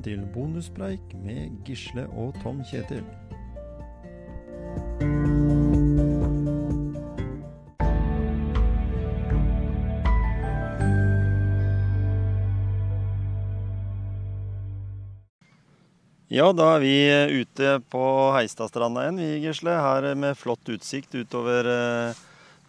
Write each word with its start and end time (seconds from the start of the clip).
velkommen 0.00 0.02
til 0.02 0.32
bonuspreik 0.32 1.14
med 1.14 1.50
Gisle 1.64 2.06
og 2.16 2.34
Tom 2.42 2.62
Kjetil. 2.64 3.04
Ja, 16.30 16.52
da 16.52 16.76
er 16.76 16.80
vi 16.80 17.42
ute 17.42 17.80
på 17.90 18.32
Heistadstranda 18.36 19.02
igjen, 19.04 19.18
vi 19.18 19.40
Gisle. 19.44 19.74
Her 19.74 20.14
med 20.14 20.36
flott 20.36 20.64
utsikt 20.68 21.14
utover, 21.14 21.66
eh, 21.66 22.14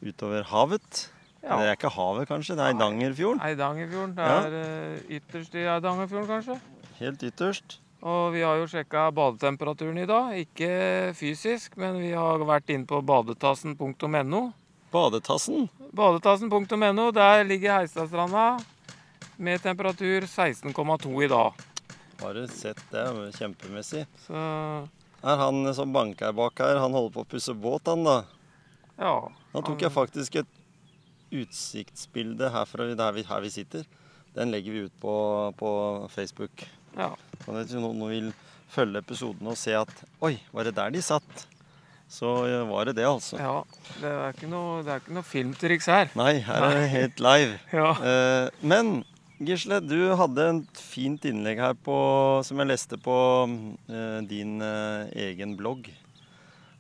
utover 0.02 0.44
havet. 0.44 1.10
Ja. 1.44 1.58
Det 1.58 1.68
er 1.68 1.72
ikke 1.78 1.90
havet, 1.90 2.28
kanskje, 2.28 2.56
det 2.56 2.66
er 2.66 2.74
Eidangerfjorden. 2.74 3.42
Eidangerfjorden. 3.42 4.16
Det 4.18 4.26
er 4.26 4.52
ja. 4.52 5.18
ytterst 5.18 5.56
i 5.56 5.66
Eidangerfjorden, 5.66 6.28
kanskje. 6.28 6.81
Helt 7.02 7.24
ytterst. 7.26 7.80
Og 8.02 8.32
vi 8.34 8.42
har 8.46 8.58
jo 8.58 8.68
sjekka 8.70 9.08
badetemperaturen 9.14 9.98
i 10.02 10.08
dag. 10.10 10.36
Ikke 10.38 10.70
fysisk, 11.18 11.76
men 11.82 11.98
vi 12.02 12.12
har 12.18 12.42
vært 12.46 12.70
inne 12.74 12.86
på 12.90 13.00
badetassen.no. 13.06 14.42
Badetassen. 14.94 15.68
Badetassen.no, 15.98 17.08
der 17.16 17.44
ligger 17.48 17.80
Heistadstranda 17.80 18.46
med 19.42 19.62
temperatur 19.64 20.26
16,2 20.30 21.14
i 21.26 21.30
dag. 21.32 21.62
Bare 22.22 22.46
sett 22.54 22.82
det, 22.94 23.06
kjempemessig. 23.38 24.06
Så 24.28 24.42
Er 25.22 25.38
han 25.38 25.74
som 25.78 25.94
banker 25.94 26.34
bak 26.34 26.58
her, 26.62 26.80
han 26.82 26.94
holder 26.98 27.14
på 27.14 27.24
å 27.26 27.30
pusse 27.30 27.54
båt, 27.54 27.90
han 27.90 28.06
da. 28.06 28.18
ja. 28.98 29.16
Da 29.52 29.62
tok 29.66 29.82
jeg 29.84 29.94
faktisk 29.94 30.38
et 30.42 30.60
utsiktsbilde 31.32 32.50
herfra 32.54 32.92
der 32.96 33.18
vi, 33.18 33.26
her 33.28 33.42
vi 33.42 33.50
sitter. 33.54 33.90
Den 34.36 34.52
legger 34.54 34.72
vi 34.72 34.86
ut 34.88 34.94
på, 35.02 35.16
på 35.60 35.72
Facebook. 36.14 36.64
Ja. 36.98 37.12
Og 37.48 37.56
hvis 37.58 37.74
noen 37.78 38.02
vil 38.12 38.28
følge 38.72 39.02
episoden 39.04 39.48
og 39.52 39.58
se 39.60 39.74
at 39.76 39.92
Oi, 40.24 40.36
var 40.54 40.68
det 40.68 40.76
der 40.78 40.94
de 40.94 41.02
satt? 41.04 41.48
Så 42.12 42.28
var 42.68 42.90
det 42.90 42.98
det, 42.98 43.06
altså. 43.08 43.38
ja. 43.40 43.62
Det 44.02 44.10
er 44.12 44.34
ikke 44.36 44.50
noe, 44.52 44.82
er 44.84 45.00
ikke 45.00 45.16
noe 45.16 45.24
filmtriks 45.24 45.88
her. 45.88 46.10
Nei, 46.20 46.42
her 46.44 46.66
er 46.68 46.76
det 46.82 46.90
helt 46.92 47.24
live. 47.24 47.56
Ja. 47.80 47.92
Eh, 48.04 48.50
men 48.68 49.06
Gisle, 49.42 49.80
du 49.82 50.12
hadde 50.20 50.44
et 50.52 50.82
fint 50.86 51.24
innlegg 51.26 51.58
her 51.64 51.74
på, 51.88 51.96
som 52.46 52.60
jeg 52.62 52.70
leste 52.70 53.00
på 53.02 53.16
eh, 53.90 54.20
din 54.30 54.60
eh, 54.62 55.08
egen 55.32 55.56
blogg 55.58 55.88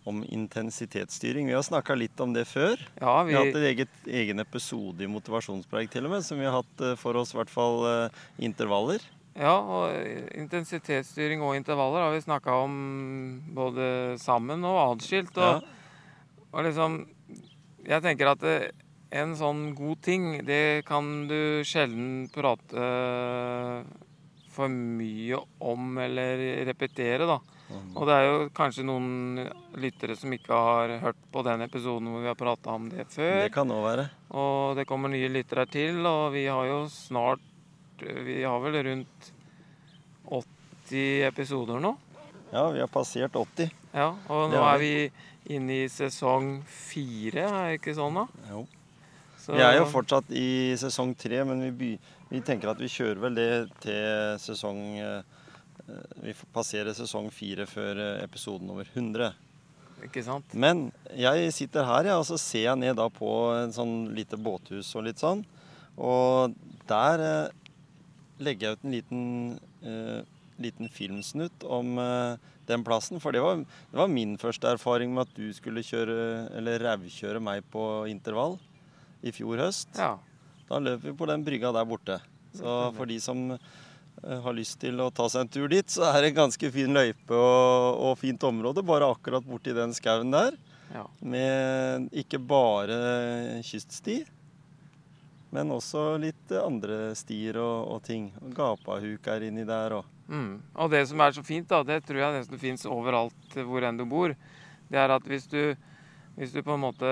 om 0.04 0.20
intensitetsstyring. 0.28 1.48
Vi 1.48 1.56
har 1.56 1.64
snakka 1.66 1.96
litt 1.98 2.20
om 2.22 2.34
det 2.36 2.44
før. 2.50 2.76
ja, 3.00 3.16
Vi 3.24 3.34
har 3.34 3.46
hatt 3.46 3.56
vi, 3.56 3.62
en 3.62 3.70
eget, 3.72 3.98
egen 4.06 4.44
episode 4.44 5.04
i 5.06 5.10
Motivasjonspreik 5.10 5.90
til 5.94 6.06
og 6.10 6.16
med, 6.16 6.26
som 6.26 6.38
vi 6.42 6.46
har 6.50 6.60
hatt 6.60 6.86
eh, 6.86 6.96
for 7.00 7.18
oss 7.22 7.34
i 7.34 7.40
hvert 7.40 7.54
fall 7.54 7.86
eh, 7.88 8.22
intervaller. 8.50 9.02
Ja, 9.38 9.54
og 9.56 9.94
intensitetsstyring 10.36 11.44
og 11.46 11.56
intervaller 11.56 12.08
har 12.08 12.16
vi 12.16 12.24
snakka 12.26 12.56
om 12.66 12.74
både 13.56 14.18
sammen 14.20 14.66
og 14.68 14.80
atskilt. 14.90 15.38
Og, 15.38 15.64
Og 16.52 16.66
liksom 16.68 17.08
Jeg 17.88 18.04
tenker 18.04 18.28
at 18.28 18.44
en 19.12 19.32
sånn 19.36 19.74
god 19.76 20.02
ting, 20.06 20.46
det 20.46 20.86
kan 20.88 21.28
du 21.28 21.64
sjelden 21.68 22.30
prate 22.32 22.78
eh, 22.78 23.82
for 24.52 24.72
mye 24.72 25.40
om 25.60 25.98
eller 25.98 26.64
repetere, 26.70 27.26
da. 27.28 27.40
Og 27.96 28.08
det 28.08 28.16
er 28.16 28.26
jo 28.28 28.40
kanskje 28.56 28.86
noen 28.88 29.40
lyttere 29.80 30.16
som 30.20 30.34
ikke 30.36 30.58
har 30.68 30.96
hørt 31.04 31.20
på 31.32 31.44
den 31.48 31.64
episoden 31.66 32.10
hvor 32.12 32.24
vi 32.24 32.30
har 32.32 32.40
prata 32.40 32.76
om 32.76 32.90
det 32.92 33.08
før. 33.12 33.46
Det 33.46 33.54
kan 33.56 33.72
også 33.72 33.86
være. 33.88 34.08
Og 34.42 34.76
det 34.80 34.88
kommer 34.90 35.12
nye 35.12 35.32
lyttere 35.32 35.66
til, 35.72 36.02
og 36.08 36.34
vi 36.36 36.46
har 36.48 36.68
jo 36.68 36.82
snart 36.92 37.44
Vi 38.02 38.42
har 38.44 38.60
vel 38.64 38.80
rundt 38.88 39.32
80 40.26 41.28
episoder 41.28 41.82
nå. 41.84 41.96
Ja, 42.52 42.70
vi 42.74 42.82
har 42.84 42.90
passert 42.92 43.36
80. 43.36 43.72
Ja, 43.96 44.12
og 44.32 44.52
nå 44.52 44.62
er 44.64 44.80
vi 44.82 44.94
inne 45.52 45.82
i 45.84 45.90
sesong 45.92 46.62
fire, 46.68 47.46
er 47.48 47.70
det 47.72 47.80
ikke 47.80 47.96
sånn 47.98 48.20
da? 48.22 48.26
Jo. 48.52 48.66
Så, 49.42 49.56
Vi 49.58 49.64
er 49.66 49.80
jo 49.80 49.88
fortsatt 49.90 50.28
i 50.38 50.74
sesong 50.78 51.16
tre, 51.18 51.40
men 51.48 51.64
vi, 51.80 51.96
vi 52.30 52.42
tenker 52.46 52.74
at 52.74 52.82
vi 52.82 52.90
kjører 52.92 53.22
vel 53.24 53.38
det 53.40 53.52
til 53.82 54.36
sesong 54.42 54.82
eh, 55.02 55.24
eh, 55.88 56.20
Vi 56.28 56.36
passerer 56.54 56.94
sesong 56.94 57.32
fire 57.34 57.66
før 57.70 57.98
eh, 57.98 58.20
episoden 58.26 58.70
over 58.70 58.86
100. 58.86 59.32
Ikke 60.06 60.22
sant? 60.26 60.54
Men 60.54 60.90
jeg 61.18 61.50
sitter 61.58 61.90
her, 61.90 62.12
ja, 62.12 62.20
og 62.22 62.28
så 62.30 62.38
ser 62.42 62.68
jeg 62.68 62.82
ned 62.84 63.00
da 63.00 63.08
på 63.14 63.32
en 63.56 63.74
sånn 63.74 63.96
lite 64.14 64.38
båthus 64.38 64.94
og 64.98 65.08
litt 65.10 65.22
sånn. 65.22 65.42
Og 65.98 66.54
der 66.90 67.50
jeg 68.50 68.78
ut 68.78 68.86
en 68.86 68.96
liten, 68.96 69.60
eh, 69.86 70.22
liten 70.62 70.90
filmsnutt 70.90 71.64
om 71.64 71.98
eh, 72.02 72.40
den 72.68 72.84
plassen. 72.84 73.20
For 73.22 73.32
det 73.36 73.44
var, 73.44 73.62
det 73.62 74.00
var 74.00 74.12
min 74.12 74.38
første 74.42 74.74
erfaring 74.74 75.14
med 75.14 75.28
at 75.28 75.38
du 75.38 75.52
skulle 75.54 75.84
kjøre, 75.86 76.50
eller 76.58 76.82
rævkjøre 76.82 77.42
meg 77.44 77.64
på 77.74 78.08
intervall 78.12 78.58
i 79.22 79.34
fjor 79.36 79.62
høst. 79.62 79.94
Ja. 79.98 80.16
Da 80.70 80.80
løp 80.82 81.04
vi 81.06 81.14
på 81.18 81.28
den 81.30 81.46
brygga 81.46 81.74
der 81.76 81.88
borte. 81.88 82.22
Så 82.56 82.92
for 82.98 83.08
de 83.08 83.20
som 83.24 83.52
eh, 83.54 84.40
har 84.44 84.56
lyst 84.56 84.80
til 84.82 85.00
å 85.04 85.12
ta 85.14 85.28
seg 85.32 85.46
en 85.46 85.54
tur 85.54 85.72
dit, 85.72 85.88
så 85.88 86.10
er 86.10 86.22
det 86.22 86.34
en 86.34 86.42
ganske 86.44 86.74
fin 86.74 86.92
løype 86.96 87.38
og, 87.38 88.02
og 88.10 88.20
fint 88.20 88.44
område 88.48 88.84
bare 88.86 89.10
akkurat 89.14 89.46
borti 89.48 89.76
den 89.78 89.96
skauen 89.98 90.34
der. 90.34 90.58
ja. 90.92 91.06
Med 91.22 92.10
ikke 92.24 92.40
bare 92.40 93.62
kyststi, 93.68 94.22
men 95.52 95.72
også 95.76 96.16
litt 96.22 96.52
andre 96.56 97.12
stier 97.20 97.60
og, 97.60 97.92
og 97.96 98.02
ting. 98.08 98.30
Gapahuk 98.56 99.28
er 99.34 99.48
inni 99.50 99.68
der 99.68 99.98
òg. 100.00 100.10
Mm. 100.32 100.62
Og 100.80 100.92
det 100.94 101.04
som 101.10 101.22
er 101.24 101.36
så 101.36 101.44
fint, 101.44 101.68
da, 101.68 101.82
det 101.84 102.02
tror 102.08 102.22
jeg 102.22 102.38
nesten 102.38 102.62
fins 102.62 102.88
overalt 102.88 103.58
hvor 103.68 103.84
enn 103.84 104.00
du 104.00 104.06
bor, 104.08 104.32
det 104.92 105.00
er 105.00 105.12
at 105.12 105.28
hvis 105.28 105.48
du, 105.52 105.76
hvis 106.38 106.56
du 106.56 106.62
på 106.64 106.76
en 106.78 106.86
måte 106.86 107.12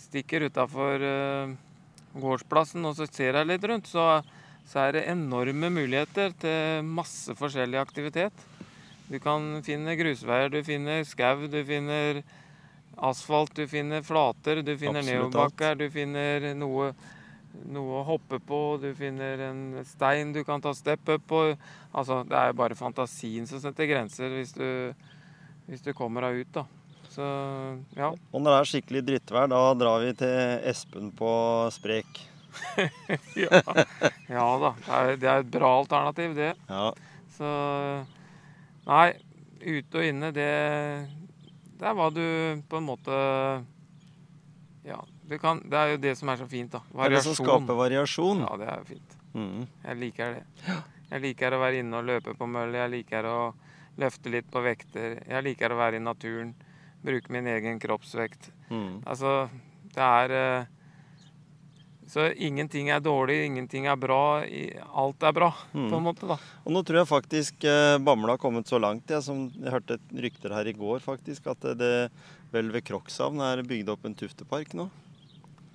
stikker 0.00 0.44
utafor 0.48 1.00
gårdsplassen 2.12 2.84
og 2.84 2.96
så 2.98 3.08
ser 3.08 3.38
deg 3.38 3.48
litt 3.48 3.64
rundt, 3.68 3.88
så, 3.88 4.20
så 4.68 4.86
er 4.86 4.98
det 4.98 5.06
enorme 5.12 5.72
muligheter 5.72 6.34
til 6.40 6.84
masse 6.84 7.32
forskjellig 7.38 7.80
aktivitet. 7.80 8.44
Du 9.08 9.18
kan 9.20 9.60
finne 9.64 9.96
grusveier, 9.98 10.52
du 10.52 10.60
finner 10.64 11.02
skau, 11.08 11.46
du 11.48 11.60
finner 11.68 12.22
asfalt, 12.96 13.54
du 13.56 13.66
finner 13.68 14.02
flater, 14.02 14.62
du 14.62 14.74
finner 14.78 15.04
nedoverbakker, 15.06 15.78
du 15.80 15.88
finner 15.92 16.52
noe, 16.58 16.92
noe 17.72 18.00
å 18.00 18.04
hoppe 18.06 18.38
på, 18.42 18.60
du 18.82 18.90
finner 18.98 19.40
en 19.48 19.62
stein 19.88 20.32
du 20.34 20.42
kan 20.44 20.62
ta 20.62 20.74
step 20.76 21.08
up 21.08 21.24
på. 21.28 21.42
Altså, 21.92 22.22
det 22.28 22.38
er 22.38 22.52
jo 22.52 22.60
bare 22.62 22.78
fantasien 22.78 23.48
som 23.48 23.62
setter 23.62 23.90
grenser 23.90 24.32
hvis 24.36 24.54
du, 24.56 24.68
hvis 25.70 25.84
du 25.84 25.92
kommer 25.96 26.28
deg 26.28 26.44
ut, 26.44 26.52
da. 26.60 26.66
Så 27.12 27.24
ja. 27.98 28.08
Og 28.08 28.40
når 28.40 28.54
det 28.54 28.58
er 28.58 28.70
skikkelig 28.70 29.02
drittvær, 29.08 29.50
da 29.52 29.62
drar 29.76 30.04
vi 30.04 30.14
til 30.16 30.68
Espen 30.70 31.10
på 31.16 31.32
Sprek. 31.74 32.22
ja. 33.42 33.60
Ja 34.28 34.46
da. 34.60 34.72
Det 34.76 34.96
er, 34.96 35.16
det 35.20 35.28
er 35.28 35.44
et 35.44 35.52
bra 35.52 35.74
alternativ, 35.82 36.36
det. 36.38 36.52
Ja. 36.68 36.88
Så 37.36 37.50
Nei, 38.82 39.12
ute 39.62 40.00
og 40.00 40.06
inne, 40.08 40.32
det 40.34 40.48
Der 41.82 41.96
hva 41.98 42.08
du 42.14 42.22
på 42.70 42.78
en 42.78 42.86
måte 42.86 43.16
Ja. 44.86 45.02
Du 45.26 45.38
kan, 45.38 45.62
det 45.70 45.78
er 45.78 45.92
jo 45.94 45.98
det 46.02 46.16
som 46.18 46.28
er 46.28 46.40
så 46.40 46.46
fint, 46.50 46.72
da. 46.74 46.82
Det 46.90 47.06
er 47.06 47.14
det 47.14 47.22
som 47.24 47.36
skaper 47.38 47.78
variasjon. 47.78 48.42
Ja, 48.42 48.56
det 48.60 48.66
er 48.68 48.80
jo 48.82 48.88
fint. 48.90 49.14
Mm. 49.32 49.60
Jeg 49.86 49.98
liker 50.00 50.34
det. 50.36 50.74
Jeg 51.12 51.22
liker 51.24 51.54
å 51.54 51.60
være 51.62 51.80
inne 51.80 52.00
og 52.00 52.08
løpe 52.08 52.34
på 52.36 52.48
møll. 52.50 52.74
Jeg 52.76 52.90
liker 52.92 53.28
å 53.30 53.38
løfte 54.02 54.32
litt 54.32 54.50
på 54.52 54.60
vekter. 54.64 55.22
Jeg 55.28 55.46
liker 55.46 55.72
å 55.72 55.78
være 55.78 56.00
i 56.00 56.04
naturen. 56.04 56.52
Bruke 57.02 57.32
min 57.32 57.48
egen 57.52 57.80
kroppsvekt. 57.82 58.50
Mm. 58.68 59.02
Altså, 59.06 59.48
det 59.94 60.08
er 60.08 60.36
eh, 60.36 60.70
Så 62.12 62.26
ingenting 62.36 62.90
er 62.92 63.00
dårlig, 63.00 63.38
ingenting 63.46 63.86
er 63.88 63.96
bra. 63.96 64.42
Alt 64.92 65.22
er 65.24 65.32
bra, 65.32 65.46
Mm. 65.72 65.86
på 65.90 65.96
en 65.96 66.04
måte, 66.04 66.26
da. 66.28 66.36
Og 66.66 66.72
nå 66.74 66.82
tror 66.84 66.98
jeg 67.00 67.08
faktisk 67.08 67.64
eh, 67.64 67.96
Bamble 68.04 68.34
har 68.34 68.38
kommet 68.42 68.68
så 68.68 68.78
langt. 68.78 69.06
Jeg, 69.08 69.22
som, 69.24 69.46
jeg 69.56 69.72
hørte 69.72 69.96
rykter 70.12 70.52
her 70.52 70.68
i 70.68 70.74
går 70.76 71.00
faktisk, 71.00 71.46
at 71.48 71.60
det, 71.64 71.78
det 71.78 72.10
vel 72.52 72.68
ved 72.74 72.84
Krokshavn 72.84 73.40
er 73.40 73.62
bygd 73.64 73.88
opp 73.94 74.04
en 74.04 74.14
tuftepark 74.14 74.74
nå. 74.76 74.90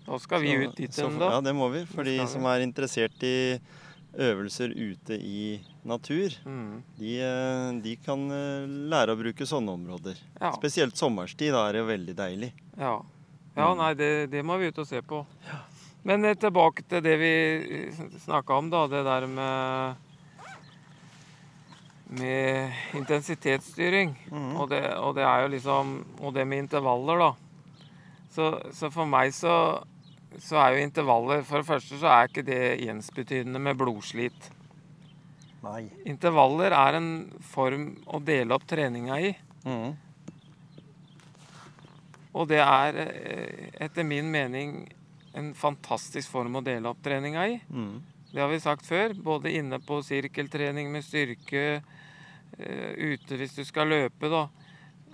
Da 0.05 0.19
skal 0.21 0.41
vi 0.45 0.53
Så- 0.53 0.69
ut 0.69 0.75
dit 0.77 0.89
igjen, 0.91 1.11
en 1.13 1.19
da. 1.19 1.29
Ja, 1.33 1.41
det 1.41 1.55
må 1.57 1.71
vi. 1.73 1.85
For 1.89 2.03
de 2.03 2.19
som 2.27 2.45
er 2.45 2.61
interessert 2.61 3.17
i 3.23 3.59
øvelser 4.17 4.71
ute 4.77 5.17
i 5.19 5.59
natur, 5.85 6.29
Mm. 6.45 6.83
de, 6.99 7.19
eh, 7.19 7.71
de 7.81 7.95
kan 8.05 8.29
eh, 8.31 8.67
lære 8.93 9.09
å 9.15 9.17
bruke 9.19 9.41
sånne 9.45 9.73
områder. 9.73 10.15
Ja. 10.39 10.51
Spesielt 10.53 10.93
sommerstid. 10.95 11.51
Da 11.51 11.67
er 11.67 11.73
det 11.73 11.81
jo 11.81 11.87
veldig 11.87 12.15
deilig. 12.15 12.51
Ja, 12.77 13.01
ja 13.57 13.73
Mm. 13.73 13.77
nei, 13.77 13.93
det, 13.95 14.29
det 14.31 14.45
må 14.45 14.57
vi 14.59 14.67
ut 14.67 14.77
og 14.77 14.85
se 14.87 15.01
på. 15.01 15.25
Men 16.07 16.25
eh, 16.25 16.37
tilbake 16.39 16.85
til 16.87 17.03
det 17.03 17.15
vi 17.19 17.33
snakka 18.23 18.61
om, 18.61 18.69
da. 18.71 18.85
Det 18.91 19.03
der 19.07 19.27
med 19.27 20.03
med 22.07 22.71
intensitetsstyring. 22.95 24.13
Mhm. 24.31 24.55
Og, 24.55 24.69
det, 24.69 24.81
og 24.95 25.15
det 25.15 25.23
er 25.27 25.41
jo 25.43 25.47
liksom 25.47 26.05
Og 26.19 26.33
det 26.33 26.47
med 26.47 26.57
intervaller, 26.57 27.19
da. 27.19 27.31
Så, 28.31 28.51
så 28.71 28.89
for 28.93 29.05
meg 29.09 29.33
så, 29.33 29.83
så 30.39 30.59
er 30.61 30.75
jo 30.75 30.85
intervaller 30.85 31.43
For 31.43 31.59
det 31.59 31.67
første 31.67 31.99
så 31.99 32.07
er 32.07 32.29
ikke 32.29 32.45
det 32.47 32.89
ensbetydende 32.89 33.59
med 33.59 33.77
blodslit. 33.77 34.51
Nei. 35.63 35.87
Intervaller 36.05 36.71
er 36.71 36.99
en 36.99 37.09
form 37.41 37.89
å 38.05 38.19
dele 38.23 38.55
opp 38.55 38.67
treninga 38.69 39.17
i. 39.19 39.33
Mm. 39.65 39.95
Og 42.37 42.45
det 42.47 42.61
er 42.61 43.01
eh, 43.03 43.65
etter 43.87 44.05
min 44.05 44.29
mening 44.31 44.85
en 45.37 45.51
fantastisk 45.57 46.31
form 46.33 46.57
å 46.59 46.63
dele 46.65 46.89
opp 46.89 47.01
treninga 47.05 47.43
i. 47.53 47.59
Mm. 47.69 47.97
Det 48.31 48.41
har 48.41 48.49
vi 48.51 48.59
sagt 48.59 48.85
før. 48.89 49.13
Både 49.23 49.53
inne 49.55 49.79
på 49.83 50.01
sirkeltrening 50.03 50.89
med 50.91 51.05
styrke, 51.05 51.81
eh, 52.57 52.91
ute 52.97 53.37
hvis 53.39 53.55
du 53.55 53.63
skal 53.67 53.87
løpe, 53.93 54.29
da. 54.33 54.47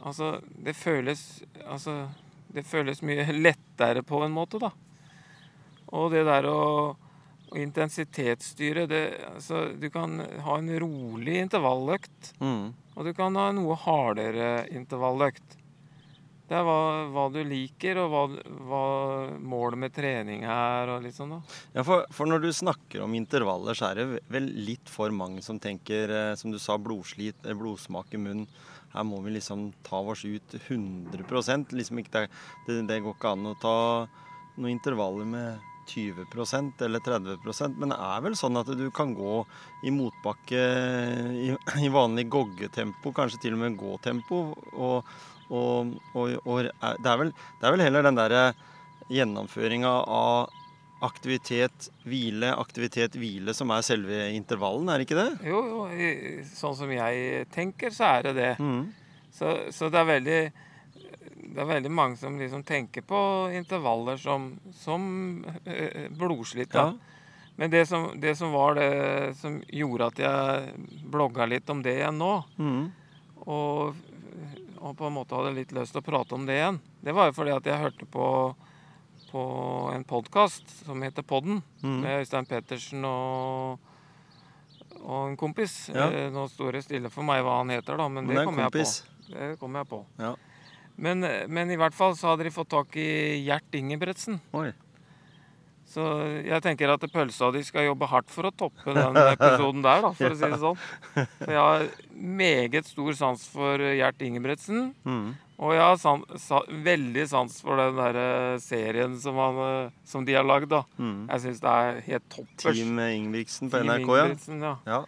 Altså, 0.03 0.37
det 0.59 0.73
føles 0.75 1.43
Altså, 1.63 2.09
det 2.53 2.65
føles 2.67 3.01
mye 3.05 3.23
lettere 3.45 4.03
på 4.03 4.23
en 4.25 4.33
måte, 4.35 4.59
da. 4.59 4.71
Og 5.93 6.09
det 6.11 6.23
der 6.25 6.47
å, 6.49 6.95
å 7.53 7.57
intensitetsstyre 7.61 8.87
det, 8.89 9.03
altså, 9.29 9.65
Du 9.79 9.89
kan 9.93 10.17
ha 10.47 10.57
en 10.57 10.71
rolig 10.81 11.37
intervalløkt, 11.43 12.33
Mm. 12.41 12.73
og 12.95 13.05
du 13.05 13.13
kan 13.13 13.35
ha 13.35 13.51
noe 13.55 13.75
hardere 13.75 14.67
intervalløkt. 14.73 15.57
Det 16.43 16.57
er 16.59 16.65
hva, 16.67 16.79
hva 17.13 17.29
du 17.31 17.39
liker, 17.47 18.01
og 18.03 18.11
hva, 18.11 18.23
hva 18.67 18.83
målet 19.39 19.79
med 19.79 19.93
trening 19.95 20.43
er, 20.43 20.91
og 20.91 21.05
litt 21.05 21.15
sånn, 21.15 21.37
da. 21.37 21.57
Ja, 21.77 21.85
for, 21.87 22.03
for 22.11 22.29
når 22.29 22.43
du 22.43 22.49
snakker 22.53 23.05
om 23.05 23.15
intervaller, 23.15 23.77
så 23.79 23.89
er 23.89 24.01
det 24.01 24.21
vel 24.33 24.51
litt 24.67 24.91
for 24.91 25.13
mange 25.15 25.41
som 25.45 25.61
tenker, 25.63 26.11
eh, 26.11 26.35
som 26.39 26.51
du 26.51 26.59
sa, 26.59 26.75
blodslit, 26.75 27.39
eh, 27.47 27.55
blodsmak 27.57 28.11
i 28.11 28.21
munnen. 28.21 28.47
Her 28.93 29.07
må 29.07 29.23
vi 29.25 29.33
liksom 29.33 29.71
ta 29.87 30.03
oss 30.03 30.21
ut 30.25 30.53
100 30.67 31.71
liksom 31.73 32.01
ikke 32.03 32.27
det, 32.67 32.81
det, 32.85 32.99
går 33.01 33.15
ikke 33.15 33.31
an 33.33 33.49
å 33.49 33.55
ta 33.57 33.77
noen 34.59 34.75
intervaller 34.75 35.25
med 35.25 35.71
20% 35.89 36.81
eller 36.85 37.01
30% 37.03 37.79
Men 37.79 37.91
det 37.91 37.97
er 37.99 38.21
vel 38.23 38.37
sånn 38.39 38.59
at 38.59 38.69
du 38.77 38.85
kan 38.95 39.15
gå 39.17 39.41
i 39.83 39.91
motbakke 39.91 40.61
i, 41.33 41.49
i 41.81 41.89
vanlig 41.91 42.27
goggetempo, 42.31 43.11
kanskje 43.15 43.41
til 43.47 43.57
og 43.57 43.63
med 43.65 43.79
gåtempo. 43.79 44.43
Og, 44.77 45.15
og, 45.53 45.94
og, 46.17 46.33
og 46.50 46.63
det, 46.65 47.07
er 47.13 47.19
vel, 47.21 47.31
det 47.61 47.67
er 47.69 47.75
vel 47.77 47.85
heller 47.85 48.05
den 48.07 48.17
derre 48.19 48.44
gjennomføringa 49.13 49.94
av 50.09 50.50
aktivitet, 51.03 51.89
hvile, 52.07 52.53
aktivitet, 52.55 53.17
hvile 53.19 53.51
som 53.55 53.71
er 53.75 53.83
selve 53.83 54.19
intervallen, 54.38 54.88
er 54.89 55.01
det 55.01 55.07
ikke 55.09 55.17
det? 55.19 55.50
Jo, 55.51 55.63
jo, 55.91 56.19
sånn 56.55 56.77
som 56.79 56.94
jeg 56.95 57.47
tenker, 57.51 57.91
så 57.91 58.07
er 58.17 58.29
det 58.29 58.33
det. 58.38 58.51
Mm. 58.63 58.85
Så, 59.35 59.51
så 59.75 59.89
det 59.91 60.00
er 60.00 60.07
veldig 60.13 60.38
det 61.53 61.59
er 61.61 61.67
veldig 61.69 61.91
mange 61.91 62.15
som 62.17 62.38
liksom 62.39 62.63
tenker 62.65 63.03
på 63.05 63.19
intervaller 63.53 64.15
som, 64.17 64.45
som 64.79 65.03
eh, 65.67 66.07
blodslitt. 66.17 66.73
Ja. 66.73 66.94
Men 67.59 67.69
det 67.69 67.83
som, 67.89 68.07
det 68.17 68.31
som 68.39 68.55
var 68.55 68.79
det 68.79 69.35
som 69.38 69.59
gjorde 69.67 70.07
at 70.07 70.21
jeg 70.23 70.88
blogga 71.13 71.45
litt 71.51 71.69
om 71.69 71.83
det 71.85 72.00
igjen 72.00 72.17
nå, 72.17 72.31
Mm. 72.57 72.88
og, 73.44 74.00
og 74.83 74.97
på 75.00 75.07
en 75.07 75.15
måte 75.15 75.35
hadde 75.38 75.53
litt 75.56 75.71
lyst 75.75 75.95
til 75.95 76.01
å 76.03 76.06
prate 76.06 76.35
om 76.35 76.44
det 76.47 76.57
igjen, 76.59 76.77
det 77.06 77.13
var 77.15 77.30
jo 77.30 77.35
fordi 77.38 77.53
at 77.56 77.68
jeg 77.69 77.80
hørte 77.80 78.07
på, 78.12 78.25
på 79.31 79.44
en 79.94 80.03
podkast 80.07 80.68
som 80.83 81.01
heter 81.06 81.24
Podden, 81.24 81.62
Mm. 81.83 82.01
med 82.03 82.19
Øystein 82.21 82.45
Pettersen 82.47 83.03
og, 83.07 83.80
og 85.03 85.30
en 85.30 85.38
kompis. 85.39 85.89
Ja. 85.91 86.09
Eh, 86.12 86.30
Nå 86.31 86.45
står 86.51 86.77
det 86.77 86.83
stille 86.85 87.09
for 87.12 87.24
meg 87.27 87.41
hva 87.44 87.57
han 87.62 87.71
heter, 87.74 87.97
da, 88.00 88.07
men 88.07 88.25
Men 88.27 88.35
det 88.35 88.41
er 88.41 88.45
kommer 88.47 88.68
jeg 88.69 88.75
på. 88.75 89.33
Det 89.33 89.50
kom 89.59 89.75
jeg 89.80 89.88
på. 89.89 90.01
Ja. 90.19 90.33
Men, 90.95 91.25
men 91.50 91.71
i 91.74 91.75
hvert 91.79 91.95
fall 91.97 92.13
så 92.19 92.33
hadde 92.33 92.44
de 92.45 92.51
fått 92.53 92.69
tak 92.69 92.95
i 93.01 93.07
Gjert 93.47 93.74
Ingebretsen. 93.79 94.39
Oi. 94.53 94.69
Så 95.93 96.03
jeg 96.41 96.61
tenker 96.65 96.89
at 96.89 97.03
pølsa 97.13 97.51
di 97.53 97.61
skal 97.65 97.85
jobbe 97.85 98.07
hardt 98.09 98.31
for 98.33 98.49
å 98.49 98.53
toppe 98.57 98.95
den 98.95 99.17
episoden 99.21 99.83
der, 99.85 100.01
da, 100.01 100.09
for 100.17 100.33
å 100.33 100.37
si 100.39 100.49
det 100.49 100.59
sånn. 100.61 100.83
Så 101.13 101.49
jeg 101.51 101.59
har 101.59 101.87
meget 102.17 102.89
stor 102.89 103.17
sans 103.19 103.43
for 103.53 103.83
Gjert 103.93 104.23
Ingebretsen. 104.25 104.87
Mm. 105.05 105.33
Og 105.63 105.75
jeg 105.75 105.83
har 105.83 105.99
san, 106.01 106.23
sa, 106.41 106.63
veldig 106.65 107.25
sans 107.29 107.55
for 107.63 107.79
den 107.79 107.99
der 107.99 108.17
eh, 108.19 108.55
serien 108.63 109.13
som, 109.21 109.37
han, 109.37 109.59
eh, 109.63 109.93
som 110.07 110.25
de 110.25 110.35
har 110.35 110.45
lagd, 110.47 110.71
da. 110.73 110.81
Mm. 110.97 111.27
Jeg 111.29 111.43
syns 111.45 111.61
det 111.63 111.73
er 111.83 111.99
helt 112.09 112.29
toppers. 112.33 112.79
Team 112.79 112.99
Ingebrigtsen 112.99 113.71
på 113.71 113.83
NRK, 113.85 113.93
ja. 113.93 114.23
Ingebrigtsen, 114.25 114.65
ja. 114.65 114.75
ja. 114.89 115.01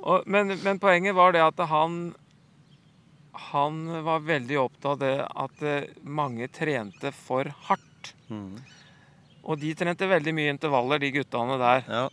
Og, 0.00 0.24
men, 0.26 0.56
men 0.64 0.80
poenget 0.82 1.16
var 1.16 1.32
det 1.32 1.40
at 1.40 1.60
han 1.70 2.14
Han 3.54 3.78
var 4.04 4.20
veldig 4.26 4.58
opptatt 4.60 4.90
av 4.90 4.98
det 5.00 5.14
at 5.44 5.62
eh, 5.66 5.92
mange 6.02 6.48
trente 6.48 7.12
for 7.14 7.50
hardt. 7.68 8.14
Mm. 8.32 8.56
Og 9.44 9.58
de 9.60 9.74
trente 9.76 10.08
veldig 10.08 10.32
mye 10.36 10.52
intervaller, 10.54 11.02
de 11.02 11.10
guttene 11.18 11.58
der. 11.60 11.88
ja. 11.88 12.04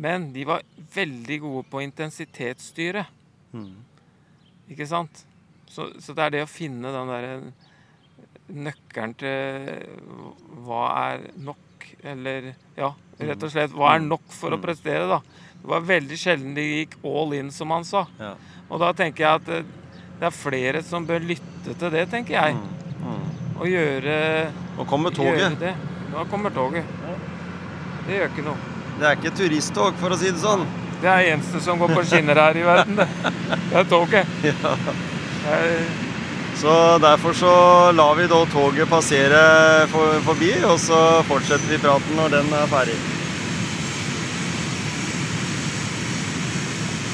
Men 0.00 0.28
de 0.32 0.44
var 0.46 0.62
veldig 0.94 1.40
gode 1.42 1.64
på 1.66 1.80
intensitetsstyre. 1.82 3.02
Mm. 3.50 3.72
Ikke 4.70 4.86
sant? 4.86 5.24
Så, 5.66 5.88
så 5.98 6.14
det 6.14 6.22
er 6.28 6.30
det 6.36 6.42
å 6.44 6.50
finne 6.50 6.92
den 6.94 7.10
derre 7.10 7.32
nøkkelen 8.50 9.16
til 9.18 9.66
hva 10.66 10.84
er 11.10 11.26
nok, 11.42 11.88
eller 12.06 12.52
ja, 12.78 12.92
rett 13.18 13.42
og 13.46 13.52
slett 13.52 13.74
hva 13.74 13.96
er 13.96 14.06
nok 14.06 14.30
for 14.34 14.54
å 14.54 14.60
prestere, 14.62 15.10
da. 15.10 15.18
Det 15.60 15.68
var 15.74 15.84
veldig 15.90 16.18
sjelden 16.22 16.54
de 16.56 16.64
gikk 16.68 16.96
all 17.10 17.34
in, 17.36 17.50
som 17.54 17.74
han 17.74 17.84
sa. 17.84 18.06
ja. 18.22 18.36
Og 18.70 18.78
da 18.78 18.92
tenker 18.94 19.24
jeg 19.26 19.40
at 19.42 19.48
eh, 19.50 19.70
det 20.20 20.28
er 20.28 20.34
flere 20.36 20.80
som 20.86 21.02
bør 21.08 21.24
lytte 21.26 21.74
til 21.74 21.90
det, 21.90 22.04
tenker 22.12 22.36
jeg. 22.36 22.54
Mm. 22.54 23.00
Mm. 23.02 23.56
Og 23.58 23.66
gjøre, 23.66 24.18
Og 24.78 24.86
kommer 24.86 25.10
med 25.10 25.18
toget. 25.18 25.64
Nå 26.10 26.24
kommer 26.30 26.50
toget. 26.50 26.84
Det 28.06 28.16
gjør 28.16 28.30
ikke 28.32 28.44
noe. 28.46 28.76
Det 28.98 29.06
er 29.08 29.18
ikke 29.18 29.32
turisttog, 29.38 29.98
for 30.00 30.12
å 30.12 30.18
si 30.20 30.32
det 30.32 30.42
sånn. 30.42 30.66
Det 31.00 31.08
er 31.08 31.22
det 31.22 31.34
eneste 31.36 31.62
som 31.64 31.78
går 31.80 31.94
på 31.94 32.02
skinner 32.04 32.36
her 32.42 32.58
i 32.58 32.64
verden, 32.66 32.98
det. 33.00 33.08
Det 33.70 33.82
er 33.84 33.90
toget. 33.90 34.38
Ja. 35.40 35.54
Så 36.60 36.72
derfor 37.00 37.32
så 37.32 37.52
lar 37.96 38.18
vi 38.18 38.26
da 38.28 38.42
toget 38.52 38.90
passere 38.90 39.40
forbi, 39.88 40.50
og 40.68 40.76
så 40.82 40.98
fortsetter 41.24 41.70
vi 41.72 41.78
praten 41.80 42.18
når 42.18 42.34
den 42.34 42.52
er 42.58 42.68
ferdig. 42.68 42.98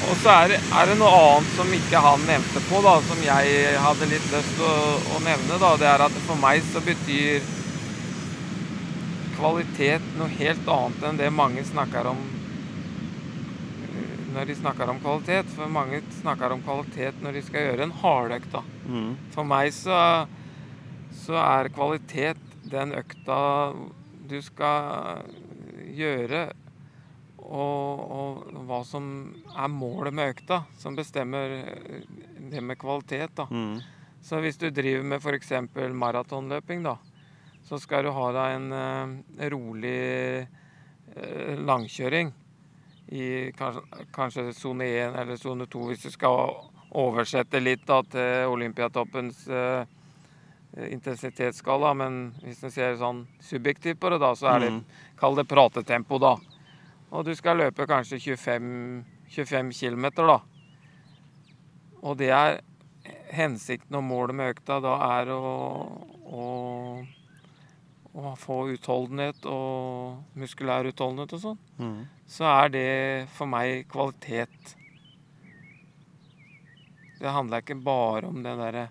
og 0.07 0.15
så 0.23 0.31
er 0.31 0.51
det, 0.53 0.57
er 0.71 0.87
det 0.87 0.95
noe 0.99 1.15
annet 1.19 1.55
som 1.57 1.71
ikke 1.75 2.01
han 2.03 2.21
nevnte 2.27 2.61
på, 2.69 2.79
da, 2.85 2.93
som 3.07 3.23
jeg 3.25 3.71
hadde 3.83 4.07
litt 4.11 4.27
lyst 4.31 4.53
til 4.55 4.67
å, 4.67 4.75
å 5.17 5.21
nevne. 5.25 5.59
da, 5.59 5.71
Det 5.79 5.89
er 5.91 6.03
at 6.05 6.19
for 6.27 6.39
meg 6.39 6.63
så 6.71 6.83
betyr 6.85 7.43
kvalitet 9.37 10.03
noe 10.17 10.29
helt 10.39 10.67
annet 10.73 11.05
enn 11.07 11.19
det 11.19 11.29
mange 11.33 11.63
snakker 11.67 12.09
om 12.09 12.19
eh, 13.85 14.25
når 14.33 14.49
de 14.49 14.57
snakker 14.57 14.91
om 14.91 15.01
kvalitet. 15.03 15.49
For 15.55 15.71
mange 15.71 16.01
snakker 16.19 16.55
om 16.55 16.63
kvalitet 16.65 17.21
når 17.23 17.37
de 17.37 17.45
skal 17.45 17.69
gjøre 17.69 17.87
en 17.87 17.95
hardøkt. 18.01 18.59
Mm. 18.87 19.11
For 19.35 19.47
meg 19.47 19.71
så, 19.75 19.99
så 21.23 21.37
er 21.43 21.73
kvalitet 21.75 22.41
den 22.67 22.95
økta 22.97 23.37
du 24.27 24.39
skal 24.43 25.21
gjøre, 25.95 26.47
og, 27.47 28.01
og 28.11 28.63
hva 28.67 28.81
som 28.83 29.05
er 29.55 29.69
målet 29.71 30.15
med 30.15 30.33
økta, 30.33 30.65
som 30.81 30.97
bestemmer 30.97 31.61
eh, 31.61 32.01
det 32.51 32.63
med 32.63 32.79
kvalitet. 32.79 33.37
da. 33.37 33.47
Mm. 33.49 33.77
Så 34.27 34.41
hvis 34.43 34.59
du 34.59 34.67
driver 34.73 35.05
med 35.07 35.23
f.eks. 35.23 35.53
maratonløping, 35.95 36.83
da, 36.83 36.97
så 37.67 37.79
skal 37.79 38.07
du 38.07 38.13
ha 38.15 38.27
deg 38.35 38.55
en 38.55 38.67
eh, 38.77 39.49
rolig 39.51 39.99
eh, 40.39 41.53
langkjøring 41.59 42.31
i 43.11 43.51
kanskje, 43.57 44.07
kanskje 44.15 44.47
sone 44.55 44.87
1 44.87 45.19
eller 45.21 45.39
sone 45.39 45.67
2, 45.67 45.83
hvis 45.89 46.07
du 46.07 46.11
skal 46.11 46.55
oversette 46.97 47.59
litt 47.59 47.85
da, 47.87 48.01
til 48.07 48.51
Olympiatoppens 48.51 49.45
uh, 49.51 49.83
intensitetsskala. 50.75 51.93
Men 51.99 52.17
hvis 52.43 52.59
du 52.63 52.67
ser 52.71 52.97
sånn 52.99 53.25
subjektivt 53.43 53.99
på 54.01 54.11
det, 54.11 54.19
da, 54.23 54.33
så 54.35 54.53
er 54.53 54.59
det 54.65 54.71
Mm. 54.77 54.83
Kall 55.17 55.35
det 55.35 55.47
pratetempo, 55.47 56.19
da. 56.19 56.35
Og 57.11 57.25
du 57.25 57.33
skal 57.35 57.57
løpe 57.57 57.87
kanskje 57.87 58.19
25, 58.19 59.05
25 59.31 59.71
km, 59.71 60.05
da. 60.27 60.39
Og 62.03 62.17
det 62.17 62.29
er 62.29 62.59
hensikten 63.33 63.95
og 63.95 64.03
målet 64.03 64.35
med 64.35 64.55
økta 64.55 64.79
da 64.83 64.97
er 65.19 65.31
å, 65.33 65.41
å, 66.27 66.43
å 68.17 68.33
få 68.39 68.63
utholdenhet 68.73 69.45
og 69.49 70.37
muskulær 70.39 70.89
utholdenhet 70.89 71.35
og 71.37 71.43
sånn. 71.43 71.59
Mm. 71.77 71.99
Så 72.29 72.47
er 72.49 72.73
det 72.73 72.89
for 73.37 73.49
meg 73.49 73.85
kvalitet. 73.91 74.73
Det 77.17 77.33
handler 77.33 77.61
ikke 77.61 77.77
bare 77.81 78.29
om 78.29 78.41
den 78.45 78.61
derre 78.61 78.87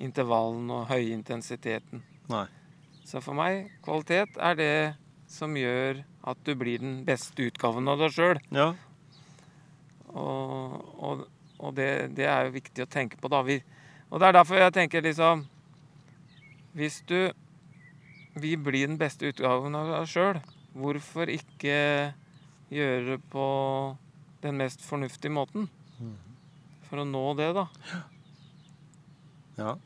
intervallen 0.00 0.68
og 0.72 0.88
høyintensiteten. 0.92 2.04
Nei. 2.32 2.46
Så 3.04 3.22
for 3.24 3.36
meg, 3.36 3.72
kvalitet 3.84 4.36
er 4.38 4.56
det 4.58 4.74
som 5.30 5.56
gjør 5.56 6.02
at 6.30 6.40
du 6.44 6.54
blir 6.58 6.82
den 6.82 7.00
beste 7.06 7.48
utgaven 7.48 7.88
av 7.88 8.00
deg 8.00 8.14
sjøl. 8.14 8.40
Ja. 8.54 8.72
Og, 10.10 10.80
og, 11.00 11.26
og 11.58 11.76
det, 11.76 11.90
det 12.18 12.26
er 12.28 12.48
jo 12.48 12.56
viktig 12.56 12.84
å 12.84 12.90
tenke 12.90 13.20
på, 13.20 13.30
da. 13.32 13.42
Vi, 13.46 13.60
og 14.10 14.20
det 14.20 14.28
er 14.28 14.36
derfor 14.40 14.58
jeg 14.58 14.74
tenker 14.74 15.04
liksom 15.04 15.44
Hvis 16.74 17.00
du 17.06 17.30
vil 18.34 18.60
blir 18.62 18.86
den 18.86 18.98
beste 19.00 19.30
utgaven 19.32 19.74
av 19.74 19.90
oss 20.00 20.14
sjøl, 20.14 20.40
hvorfor 20.78 21.30
ikke 21.32 21.76
gjøre 22.70 23.04
det 23.14 23.20
på 23.32 23.46
den 24.44 24.60
mest 24.60 24.84
fornuftige 24.86 25.34
måten 25.34 25.68
for 26.90 27.02
å 27.02 27.06
nå 27.06 27.22
det, 27.38 27.52
da. 27.54 27.66
Ja. 29.60 29.76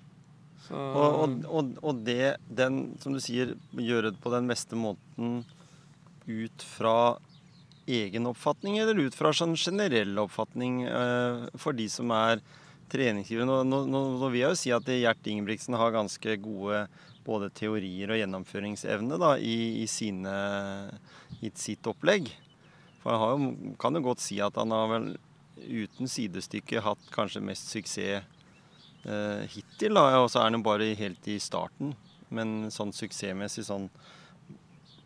Så, 0.64 0.78
Og, 0.78 1.44
og, 1.44 1.74
og, 1.84 2.00
det, 2.06 2.38
den, 2.48 2.94
som 3.02 3.12
du 3.12 3.20
sier, 3.20 3.52
gjøre 3.76 4.14
det 4.14 4.22
på 4.24 4.32
den 4.32 4.48
beste 4.48 4.78
måten 4.80 5.42
ut 6.24 6.64
fra 6.64 7.18
egen 7.84 8.30
oppfatning, 8.30 8.78
eller 8.80 9.02
ut 9.04 9.16
fra 9.16 9.34
sånn 9.36 9.52
generell 9.60 10.16
oppfatning 10.22 10.86
eh, 10.88 11.44
for 11.60 11.76
de 11.76 11.84
som 11.92 12.08
er 12.16 12.40
treningsgivere. 12.92 13.46
Nå, 13.48 13.62
nå, 13.68 13.82
nå, 13.88 14.28
vil 14.28 14.40
jeg 14.42 14.54
jo 14.54 14.60
si 14.60 14.72
at 14.74 14.88
Gjert 14.90 15.28
Ingebrigtsen 15.30 15.76
har 15.78 15.94
ganske 15.94 16.36
gode 16.42 16.84
både 17.24 17.50
teorier 17.56 18.12
og 18.12 18.20
gjennomføringsevne 18.20 19.18
da, 19.20 19.34
i, 19.40 19.82
i, 19.82 19.86
sine, 19.88 20.34
i 21.40 21.52
sitt 21.56 21.86
opplegg. 21.88 22.28
For 23.04 23.20
han 23.20 23.46
jo, 23.46 23.74
kan 23.80 23.96
jo 23.96 24.04
godt 24.04 24.24
si 24.24 24.40
at 24.44 24.56
han 24.60 24.74
har 24.74 24.90
vel 24.92 25.08
uten 25.64 26.10
sidestykke 26.10 26.82
hatt 26.84 27.10
kanskje 27.14 27.44
mest 27.44 27.70
suksess 27.72 28.24
eh, 29.04 29.44
hittil. 29.54 29.96
Og 30.00 30.28
så 30.32 30.42
er 30.42 30.50
han 30.50 30.58
jo 30.58 30.66
bare 30.66 30.92
helt 30.98 31.30
i 31.30 31.38
starten. 31.42 31.94
Men 32.34 32.70
sånn 32.74 32.92
suksessmessig 32.96 33.66
sånn 33.68 33.88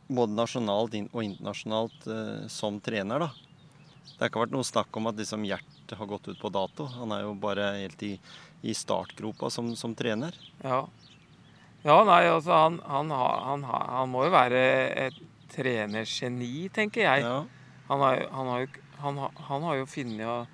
både 0.08 0.32
nasjonalt 0.32 0.94
og 1.12 1.20
internasjonalt 1.24 2.06
eh, 2.08 2.46
som 2.52 2.80
trener, 2.80 3.26
da. 3.26 3.32
Det 4.08 4.22
har 4.22 4.30
ikke 4.30 4.46
vært 4.46 4.54
noe 4.56 4.66
snakk 4.66 4.96
om 4.98 5.10
at 5.10 5.18
liksom 5.20 5.44
Gjert 5.46 5.77
har 5.96 6.06
gått 6.06 6.28
ut 6.28 6.38
på 6.40 6.48
dato. 6.52 6.84
Han 6.98 7.12
er 7.12 7.22
jo 7.22 7.34
bare 7.34 7.70
helt 7.80 8.02
i, 8.02 8.18
i 8.62 8.74
startgropa 8.74 9.48
som, 9.50 9.74
som 9.76 9.94
trener. 9.94 10.34
Ja. 10.62 10.82
ja, 11.84 12.04
nei, 12.04 12.24
altså 12.28 12.52
han, 12.52 12.80
han, 12.84 13.10
han, 13.10 13.64
han 13.64 14.08
må 14.12 14.24
jo 14.26 14.30
være 14.34 14.62
et 15.06 15.18
trenergeni, 15.54 16.68
tenker 16.74 17.02
jeg. 17.06 17.22
Ja. 17.24 17.44
Han 17.88 18.00
har, 18.04 18.26
har 18.34 18.60
jo, 18.60 18.68
han, 19.00 19.16
har- 19.24 19.44
han 19.48 19.62
har 19.62 19.76
jo 19.80 19.86
funnet, 19.88 20.48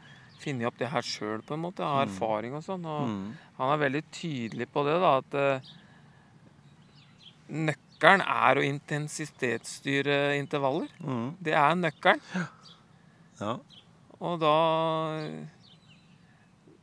funnet 0.44 0.68
opp 0.68 0.78
det 0.78 0.90
her 0.92 1.02
sjøl, 1.02 1.40
på 1.42 1.54
en 1.56 1.64
måte. 1.64 1.82
Har 1.82 2.06
Mm. 2.06 2.12
erfaring 2.12 2.54
og 2.54 2.62
sånn. 2.62 2.84
Og 2.86 3.08
Mm. 3.08 3.32
han 3.58 3.72
er 3.72 3.82
veldig 3.88 4.04
tydelig 4.12 4.68
på 4.70 4.84
det, 4.86 5.00
da, 5.02 5.16
at 5.18 5.34
uh, 5.34 5.72
nøkkelen 7.48 8.22
er 8.24 8.58
å 8.60 8.64
intensitetsstyre 8.66 10.16
intervaller. 10.38 10.88
Mm. 11.00 11.34
Det 11.40 11.54
er 11.56 11.74
nøkkelen. 11.80 12.20
ja. 13.40 13.56
Og 14.20 14.38
da 14.42 14.54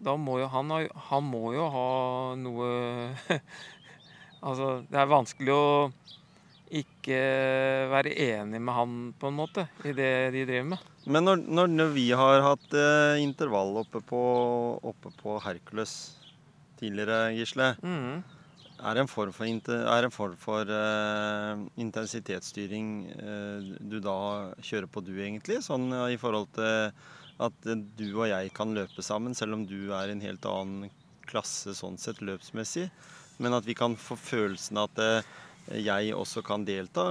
Da 0.02 0.16
må 0.18 0.40
jo 0.42 0.48
han 0.50 0.72
ha, 0.74 0.82
han 1.12 1.28
må 1.30 1.52
jo 1.56 1.68
ha 1.72 1.90
noe 2.40 2.72
Altså, 4.42 4.82
det 4.90 4.98
er 4.98 5.12
vanskelig 5.12 5.54
å 5.54 5.68
ikke 6.72 7.20
være 7.92 8.14
enig 8.16 8.62
med 8.64 8.74
han, 8.74 8.98
på 9.20 9.30
en 9.30 9.38
måte, 9.38 9.68
i 9.84 9.94
det 9.94 10.32
de 10.34 10.46
driver 10.48 10.70
med. 10.72 10.86
Men 11.12 11.28
når, 11.28 11.68
når, 11.68 11.92
vi 11.96 12.08
har 12.16 12.44
hatt 12.46 12.76
eh, 12.78 13.22
intervall 13.22 13.76
oppe 13.82 14.02
på, 14.08 14.22
oppe 14.92 15.12
på 15.20 15.38
Hercules 15.44 15.96
tidligere, 16.80 17.34
Gisle, 17.36 17.74
mm. 17.84 18.22
er 18.80 18.98
det 18.98 19.04
en 19.04 19.12
form 19.12 19.34
for, 19.36 19.50
en 19.50 20.16
form 20.16 20.38
for 20.42 20.74
eh, 20.78 21.66
intensitetsstyring 21.84 22.92
eh, 23.18 23.72
du 23.92 24.00
da 24.02 24.20
kjører 24.64 24.90
på 24.90 25.04
du, 25.06 25.16
egentlig? 25.20 25.60
Sånn 25.66 25.92
eh, 25.92 26.14
i 26.16 26.22
forhold 26.22 26.50
til 26.56 26.94
at 27.42 27.70
eh, 27.70 27.86
du 27.98 28.10
og 28.14 28.28
jeg 28.30 28.52
kan 28.56 28.74
løpe 28.78 29.06
sammen, 29.06 29.36
selv 29.38 29.58
om 29.58 29.68
du 29.68 29.92
er 29.96 30.10
i 30.10 30.16
en 30.16 30.26
helt 30.26 30.48
annen 30.50 30.92
klasse 31.30 31.76
sånn 31.78 32.00
sett 32.02 32.22
løpsmessig. 32.24 32.90
Men 33.42 33.56
at 33.58 33.66
vi 33.66 33.76
kan 33.78 33.96
få 33.98 34.18
følelsen 34.20 34.82
av 34.82 34.92
at 34.92 35.02
eh, 35.06 35.32
jeg 35.82 36.12
også 36.18 36.42
kan 36.44 36.66
delta. 36.66 37.06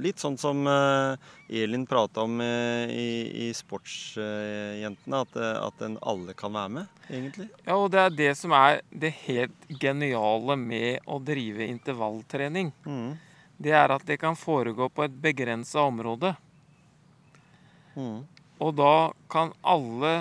Litt 0.00 0.20
sånn 0.22 0.36
som 0.38 0.62
eh, 0.70 1.16
Elin 1.62 1.86
prata 1.88 2.26
om 2.28 2.40
i, 2.44 3.08
i 3.46 3.50
Sportsjentene, 3.56 5.22
at, 5.24 5.38
at 5.40 5.84
en 5.86 5.96
alle 6.04 6.36
kan 6.38 6.54
være 6.54 6.74
med, 6.78 7.00
egentlig. 7.08 7.48
Ja, 7.64 7.78
og 7.78 7.90
det 7.94 8.02
er 8.04 8.18
det 8.20 8.32
som 8.38 8.54
er 8.56 8.82
det 8.92 9.14
helt 9.24 9.68
geniale 9.80 10.58
med 10.60 11.08
å 11.08 11.18
drive 11.18 11.66
intervalltrening. 11.66 12.74
Mm. 12.84 13.16
Det 13.64 13.74
er 13.74 13.94
at 13.94 14.04
det 14.06 14.20
kan 14.20 14.36
foregå 14.38 14.90
på 14.92 15.06
et 15.06 15.18
begrensa 15.24 15.84
område. 15.88 16.34
Mm. 17.94 18.24
Og 18.64 18.72
da 18.78 18.92
kan 19.32 19.52
alle 19.62 20.14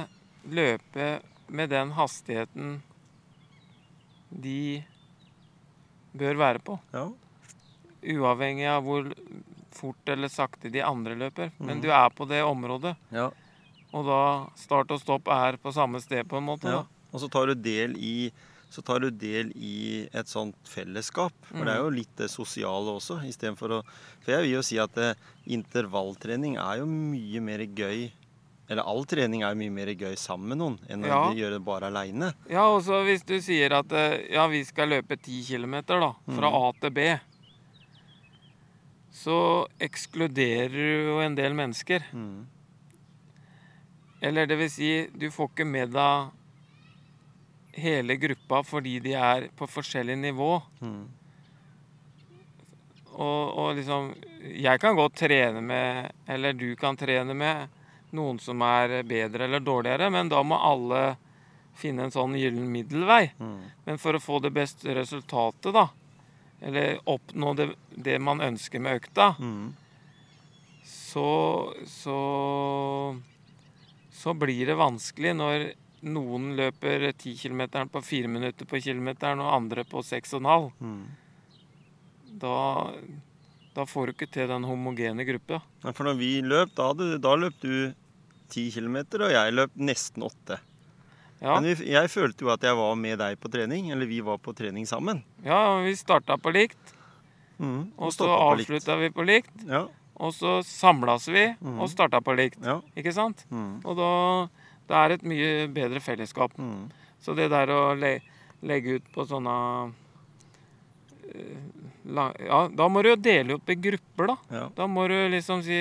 løpe 0.52 1.08
med 1.54 1.70
den 1.72 1.94
hastigheten 1.96 2.82
de 4.34 4.84
bør 6.18 6.40
være 6.42 6.62
på. 6.66 6.78
Ja. 6.94 7.06
Uavhengig 8.14 8.66
av 8.68 8.84
hvor 8.86 9.08
fort 9.74 10.10
eller 10.12 10.30
sakte 10.32 10.70
de 10.74 10.82
andre 10.86 11.16
løper. 11.18 11.52
Men 11.60 11.78
Mhm. 11.78 11.82
du 11.86 11.90
er 11.92 12.10
på 12.10 12.28
det 12.28 12.42
området, 12.44 12.96
ja. 13.12 13.30
og 13.94 14.06
da 14.06 14.20
start 14.56 14.92
og 14.92 15.00
stopp 15.02 15.28
er 15.28 15.58
på 15.58 15.72
samme 15.74 16.02
sted, 16.02 16.28
på 16.28 16.38
en 16.38 16.46
måte. 16.46 16.66
Ja. 16.70 16.84
Og 17.14 17.20
så 17.22 17.30
tar 17.30 17.48
du 17.48 17.56
del 17.56 17.96
i 17.98 18.32
så 18.74 18.82
tar 18.82 19.00
du 19.04 19.12
del 19.12 19.52
i 19.56 20.10
et 20.12 20.26
sånt 20.26 20.56
fellesskap. 20.66 21.32
For 21.46 21.64
det 21.64 21.76
er 21.76 21.84
jo 21.84 21.92
litt 21.94 22.16
det 22.18 22.26
sosiale 22.32 22.90
også. 22.90 23.20
For, 23.56 23.70
å, 23.70 23.84
for 24.24 24.32
jeg 24.32 24.42
vil 24.42 24.52
jo 24.56 24.62
si 24.66 24.80
at 24.80 24.98
eh, 24.98 25.14
intervalltrening 25.46 26.58
er 26.58 26.80
jo 26.80 26.88
mye 26.90 27.40
mer 27.40 27.60
gøy 27.70 28.12
Eller 28.70 28.88
all 28.88 29.04
trening 29.06 29.42
er 29.44 29.52
jo 29.52 29.60
mye 29.60 29.74
mer 29.76 29.92
gøy 29.92 30.16
sammen 30.18 30.54
med 30.54 30.58
noen 30.62 30.78
enn 30.90 31.04
Ja. 31.04 31.20
å 31.28 31.36
gjøre 31.36 31.58
det 31.58 31.66
bare 31.66 31.90
aleine. 31.92 32.32
Ja, 32.50 32.70
og 32.72 32.82
så 32.86 33.02
hvis 33.04 33.26
du 33.28 33.36
sier 33.44 33.76
at 33.76 33.92
eh, 33.92 34.32
ja, 34.34 34.48
vi 34.48 34.64
skal 34.66 34.90
løpe 34.90 35.18
10 35.20 35.44
km 35.50 35.76
da, 35.92 36.14
fra 36.16 36.50
mm. 36.50 36.56
A 36.62 36.72
til 36.80 36.92
B, 36.96 37.08
så 39.14 39.68
ekskluderer 39.84 40.72
du 40.74 41.10
jo 41.12 41.20
en 41.22 41.36
del 41.36 41.54
mennesker. 41.54 42.08
Mm. 42.14 42.48
Eller 44.24 44.48
det 44.48 44.56
vil 44.58 44.72
si, 44.72 44.92
du 45.12 45.28
får 45.32 45.52
ikke 45.52 45.68
med 45.68 45.92
deg 45.94 46.32
hele 47.84 48.16
gruppa 48.22 48.62
fordi 48.64 49.00
de 49.04 49.14
er 49.18 49.50
på 49.58 49.68
forskjellig 49.68 50.16
nivå. 50.22 50.62
Mm. 50.80 51.04
Og, 53.14 53.42
og 53.62 53.76
liksom 53.78 54.14
Jeg 54.64 54.80
kan 54.82 54.96
godt 54.98 55.14
trene 55.22 55.62
med, 55.62 56.12
eller 56.28 56.54
du 56.58 56.76
kan 56.76 56.98
trene 56.98 57.34
med, 57.38 57.70
noen 58.14 58.40
som 58.42 58.62
er 58.66 59.00
bedre 59.08 59.46
eller 59.48 59.60
dårligere, 59.64 60.10
men 60.14 60.30
da 60.32 60.42
må 60.46 60.58
alle 60.62 61.04
finne 61.76 62.06
en 62.06 62.14
sånn 62.14 62.36
gyllen 62.38 62.68
middelvei. 62.72 63.32
Mm. 63.42 63.60
Men 63.88 63.98
for 64.02 64.14
å 64.14 64.22
få 64.22 64.40
det 64.44 64.52
beste 64.54 64.94
resultatet, 64.94 65.74
da, 65.74 65.88
eller 66.64 67.00
oppnå 67.10 67.56
det, 67.58 67.70
det 67.96 68.20
man 68.22 68.42
ønsker 68.46 68.80
med 68.80 69.02
økta, 69.02 69.32
Mm. 69.40 69.74
så, 70.86 71.74
så 71.88 72.18
Så 74.14 74.34
blir 74.40 74.66
det 74.70 74.76
vanskelig 74.80 75.34
når 75.36 75.66
noen 76.04 76.54
løper 76.56 77.10
10 77.12 77.34
km 77.42 77.90
på 77.92 78.02
4 78.04 78.28
minutter 78.32 78.66
på 78.68 78.80
kilometeren, 78.80 79.40
og 79.44 79.52
andre 79.56 79.84
på 79.84 80.00
6,5. 80.04 80.70
Mm. 80.80 81.04
Da, 82.40 82.92
da 83.76 83.86
får 83.88 84.08
du 84.08 84.14
ikke 84.14 84.30
til 84.32 84.48
den 84.52 84.64
homogene 84.68 85.26
gruppa. 85.28 85.60
Ja, 85.84 85.92
For 85.92 86.08
når 86.08 86.18
vi 86.20 86.32
løp, 86.42 86.72
da, 86.76 86.90
hadde, 86.94 87.18
da 87.24 87.36
løp 87.40 87.60
du 87.64 87.94
10 88.54 88.70
km, 88.76 88.98
og 89.20 89.34
jeg 89.34 89.56
løp 89.58 89.74
nesten 89.76 90.26
åtte. 90.28 90.60
Ja, 91.44 91.58
Men 91.60 91.74
jeg 91.76 92.10
følte 92.14 92.46
jo 92.46 92.52
at 92.54 92.64
jeg 92.64 92.76
var 92.80 92.94
med 92.96 93.18
deg 93.20 93.36
på 93.42 93.50
trening, 93.52 93.90
eller 93.92 94.08
vi 94.08 94.22
var 94.24 94.38
på 94.40 94.54
trening 94.56 94.86
sammen. 94.88 95.24
ja 95.44 95.82
vi 95.84 95.96
starta 96.00 96.38
på 96.38 96.54
likt, 96.54 96.94
Mm. 97.60 97.92
og 97.98 98.10
så 98.12 98.26
avslutta 98.28 98.96
vi 98.98 99.10
på 99.14 99.24
likt. 99.24 99.52
Ja. 99.70 99.86
Og 100.16 100.34
så 100.34 100.64
samlas 100.66 101.28
vi 101.28 101.54
mm. 101.54 101.80
og 101.80 101.90
starta 101.90 102.20
på 102.22 102.34
likt. 102.36 102.58
ja. 102.66 102.80
Ikke 102.98 103.14
sant? 103.14 103.46
Mm. 103.52 103.82
Og 103.86 103.98
da 103.98 104.10
det 104.88 104.96
er 105.00 105.14
et 105.16 105.24
mye 105.24 105.68
bedre 105.74 106.02
fellesskap. 106.04 106.56
Mm. 106.58 106.90
Så 107.24 107.36
det 107.38 107.50
der 107.54 107.72
å 107.72 107.94
le 107.96 108.18
legge 108.64 108.98
ut 109.00 109.12
på 109.14 109.26
sånne 109.28 109.54
eh, 111.34 111.62
Ja, 112.48 112.68
da 112.68 112.88
må 112.92 113.02
du 113.04 113.14
jo 113.14 113.16
dele 113.20 113.56
opp 113.56 113.70
i 113.72 113.78
grupper, 113.80 114.34
da. 114.34 114.38
Ja. 114.52 114.66
Da 114.76 114.88
må 114.92 115.08
du 115.08 115.16
liksom 115.32 115.64
si 115.64 115.78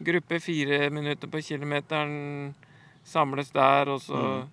Gruppe 0.00 0.40
fire 0.40 0.88
minutter 0.90 1.28
på 1.28 1.42
kilometeren 1.44 2.54
samles 3.04 3.50
der, 3.52 3.88
og 3.88 4.00
så, 4.00 4.16
Mm. 4.16 4.48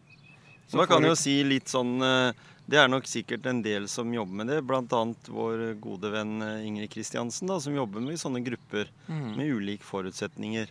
så 0.67 0.77
Da 0.77 0.85
kan 0.85 1.03
jo 1.03 1.15
si 1.15 1.43
litt 1.43 1.67
sånn 1.71 2.01
eh, 2.03 2.33
Det 2.67 2.77
er 2.77 2.89
nok 2.89 3.05
sikkert 3.07 3.45
en 3.47 3.61
del 3.63 3.87
som 3.87 4.11
jobber 4.11 4.43
med 4.43 4.47
det. 4.47 4.59
Annet 4.91 5.29
vår 5.31 5.79
gode 5.79 6.11
venn 6.11 6.41
eh, 6.41 6.65
Ingrid 6.67 6.91
Kristiansen, 6.91 7.47
da, 7.47 7.61
som 7.63 7.73
jobber 7.73 8.01
med 8.01 8.19
sånne 8.19 8.43
grupper 8.43 8.89
mm. 9.07 9.37
med 9.37 9.53
ulike 9.55 9.87
forutsetninger. 9.87 10.67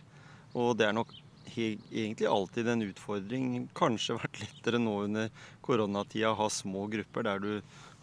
Og 0.53 0.77
det 0.77 0.85
er 0.85 0.93
nok 0.93 1.09
egentlig 1.55 2.27
alltid 2.29 2.67
en 2.67 2.85
utfordring. 2.85 3.69
Kanskje 3.73 4.19
vært 4.19 4.41
lettere 4.43 4.77
nå 4.77 4.93
under 5.07 5.29
koronatida 5.65 6.35
å 6.35 6.37
ha 6.43 6.49
små 6.53 6.85
grupper 6.91 7.23
der 7.23 7.39
du 7.39 7.61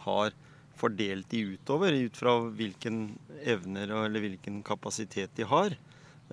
har 0.09 0.35
fordelt 0.75 1.29
de 1.31 1.55
utover 1.55 1.95
ut 1.95 2.17
fra 2.17 2.35
hvilken 2.51 3.17
evner 3.47 3.93
eller 4.05 4.21
hvilken 4.25 4.63
kapasitet 4.67 5.31
de 5.37 5.47
har. 5.47 5.77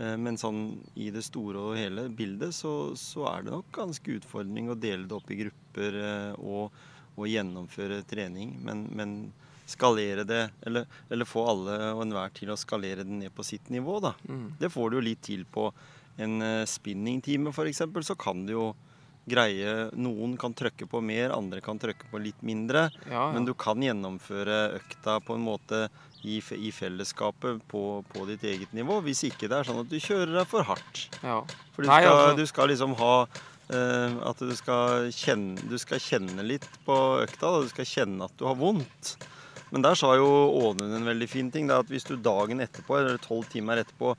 Eh, 0.01 0.17
Men 0.17 0.39
sånn 0.41 0.63
i 0.95 1.09
det 1.13 1.23
store 1.27 1.67
og 1.69 1.77
hele 1.79 2.07
bildet 2.09 2.55
så, 2.57 2.93
så 2.97 3.27
er 3.31 3.45
det 3.45 3.53
nok 3.53 3.69
ganske 3.75 4.17
utfordring 4.17 4.71
å 4.71 4.79
dele 4.79 5.07
det 5.07 5.17
opp 5.17 5.31
i 5.31 5.39
grupper 5.43 6.01
eh, 6.01 6.33
og, 6.41 6.81
og 7.15 7.29
gjennomføre 7.29 8.01
trening. 8.09 8.55
Men, 8.65 8.87
men 8.97 9.15
skalere 9.71 10.25
det, 10.27 10.43
eller, 10.67 10.87
eller 11.09 11.29
få 11.29 11.45
alle 11.47 11.77
og 11.93 12.05
enhver 12.05 12.33
til 12.35 12.51
å 12.51 12.59
skalere 12.59 13.05
det 13.07 13.19
ned 13.21 13.33
på 13.35 13.45
sitt 13.47 13.69
nivå, 13.71 13.99
da. 14.03 14.15
Mm. 14.27 14.47
Det 14.59 14.71
får 14.73 14.89
du 14.89 14.97
jo 14.99 15.05
litt 15.05 15.21
til 15.27 15.45
på 15.47 15.69
en 16.21 16.41
eh, 16.45 16.63
spinningtime 16.69 17.53
f.eks., 17.53 17.85
så 18.07 18.17
kan 18.19 18.45
du 18.47 18.55
jo 18.57 18.71
greie 19.31 19.73
Noen 19.97 20.35
kan 20.41 20.53
trykke 20.57 20.87
på 20.91 21.01
mer, 21.03 21.31
andre 21.35 21.61
kan 21.63 21.79
trykke 21.81 22.09
på 22.11 22.19
litt 22.21 22.41
mindre. 22.45 22.89
Ja, 23.07 23.11
ja. 23.15 23.25
Men 23.35 23.47
du 23.47 23.53
kan 23.57 23.81
gjennomføre 23.83 24.59
økta 24.79 25.19
på 25.23 25.37
en 25.39 25.45
måte 25.47 25.85
i, 26.21 26.37
i 26.37 26.69
fellesskapet 26.75 27.63
på, 27.71 27.83
på 28.11 28.25
ditt 28.29 28.43
eget 28.45 28.75
nivå. 28.77 28.99
Hvis 29.07 29.23
ikke 29.31 29.47
det 29.49 29.57
er 29.61 29.69
sånn 29.71 29.81
at 29.81 29.89
du 29.89 29.97
kjører 29.97 30.35
deg 30.41 30.51
for 30.51 30.67
hardt. 30.67 31.07
ja. 31.23 31.39
For 31.73 31.81
du 31.81 31.89
Nei, 31.89 32.01
skal, 32.03 32.19
altså- 32.19 32.37
du 32.37 32.45
skal 32.51 32.69
liksom 32.73 32.93
ha 32.99 33.13
eh, 33.71 34.15
At 34.29 34.41
du 34.43 34.51
skal, 34.59 35.07
kjenne, 35.15 35.55
du 35.71 35.77
skal 35.81 36.01
kjenne 36.03 36.43
litt 36.45 36.67
på 36.85 36.97
økta. 37.23 37.47
Da. 37.55 37.61
Du 37.65 37.71
skal 37.71 37.87
kjenne 37.89 38.27
at 38.27 38.35
du 38.37 38.45
har 38.49 38.59
vondt. 38.59 39.15
Men 39.71 39.85
der 39.85 39.95
sa 39.95 40.09
jo 40.19 40.27
Ånund 40.59 40.93
en 40.97 41.07
veldig 41.07 41.29
fin 41.31 41.49
ting. 41.49 41.69
Det 41.69 41.77
er 41.77 41.85
at 41.85 41.91
hvis 41.93 42.03
du 42.09 42.17
dagen 42.19 42.59
etterpå, 42.59 42.97
eller 42.99 43.21
tolv 43.23 43.47
timer 43.49 43.79
etterpå, 43.79 44.13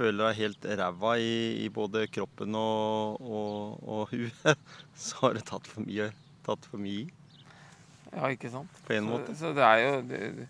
føler 0.00 0.22
deg 0.30 0.38
helt 0.40 0.66
ræva 0.80 1.14
i, 1.20 1.32
i 1.64 1.68
både 1.72 2.06
kroppen 2.12 2.56
og, 2.58 3.20
og, 3.20 3.80
og 3.84 4.14
huet, 4.14 4.68
så 5.04 5.20
har 5.26 5.36
du 5.38 5.44
tatt 5.52 5.68
for 5.70 5.84
mye, 5.86 6.10
tatt 6.48 6.66
for 6.70 6.80
mye 6.82 7.04
i. 7.04 7.10
ja, 8.10 8.30
ikke 8.34 8.50
sant. 8.50 8.80
På 8.86 8.96
en 8.96 9.04
Så, 9.06 9.10
måte. 9.12 9.36
så 9.38 9.52
det 9.56 9.66
er 9.68 9.82
jo 9.84 9.92
du, 10.10 10.46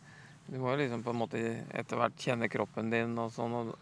du 0.51 0.59
må 0.63 0.73
jo 0.73 0.81
liksom 0.81 1.03
på 1.07 1.13
en 1.15 1.21
måte 1.21 1.43
etter 1.77 2.01
hvert 2.01 2.17
kjenne 2.19 2.49
kroppen 2.51 2.89
din 2.95 3.13
og 3.21 3.35
sånn. 3.35 3.53
Og, 3.61 3.75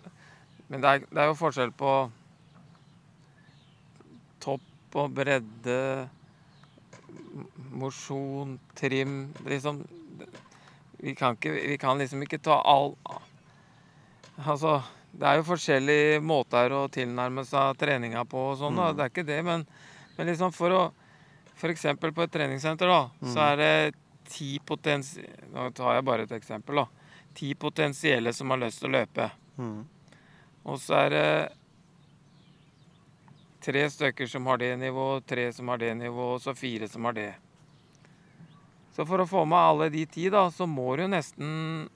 men 0.69 0.83
det 0.85 0.91
er, 0.91 1.05
det 1.09 1.23
er 1.23 1.31
jo 1.31 1.39
forskjell 1.39 1.71
på 1.79 1.93
topp 4.45 4.99
og 4.99 5.13
bredde, 5.17 5.79
mosjon, 7.79 8.57
trim 8.79 9.29
Liksom 9.47 9.83
vi 10.99 11.13
kan, 11.15 11.37
ikke, 11.37 11.53
vi 11.55 11.77
kan 11.79 12.01
liksom 12.01 12.25
ikke 12.25 12.41
ta 12.43 12.57
all 12.67 12.97
Altså, 14.39 14.81
det 15.19 15.27
er 15.27 15.41
jo 15.41 15.47
forskjellige 15.49 16.19
måter 16.23 16.73
å 16.77 16.85
tilnærme 16.95 17.43
seg 17.47 17.79
treninga 17.81 18.23
på 18.29 18.51
og 18.53 18.59
sånn, 18.61 18.79
da. 18.79 18.91
Mm. 18.91 18.97
Det 18.97 19.05
er 19.05 19.13
ikke 19.13 19.27
det, 19.27 19.39
men, 19.47 19.65
men 20.17 20.31
liksom 20.31 20.55
for 20.55 20.75
å 20.77 20.83
F.eks. 21.59 21.89
på 21.99 22.23
et 22.23 22.31
treningssenter, 22.31 22.87
da, 22.87 23.31
så 23.33 23.41
er 23.49 23.57
det 23.59 23.73
ti 24.31 24.61
potensi... 24.63 25.25
Nå 25.51 25.73
tar 25.75 25.97
jeg 25.97 26.05
bare 26.07 26.27
et 26.29 26.35
eksempel, 26.37 26.85
da. 26.85 26.87
Ti 27.35 27.49
potensielle 27.59 28.31
som 28.33 28.55
har 28.55 28.61
lyst 28.63 28.79
til 28.79 28.93
å 28.93 28.95
løpe. 28.95 29.27
Mm. 29.59 29.81
Og 30.71 30.79
så 30.79 31.01
er 31.01 31.11
det 31.17 31.33
tre 33.65 33.83
stykker 33.91 34.31
som 34.31 34.47
har 34.47 34.63
det 34.63 34.71
nivået, 34.79 35.27
tre 35.27 35.49
som 35.53 35.75
har 35.75 35.83
det 35.83 35.91
nivået, 35.99 36.39
og 36.39 36.47
så 36.47 36.55
fire 36.55 36.87
som 36.89 37.11
har 37.11 37.19
det. 37.19 37.33
Så 38.95 39.07
for 39.07 39.23
å 39.23 39.27
få 39.27 39.43
med 39.51 39.59
alle 39.59 39.91
de 39.95 40.07
ti, 40.07 40.29
da, 40.31 40.47
så 40.55 40.67
må 40.71 40.93
du 40.99 41.09
nesten 41.11 41.89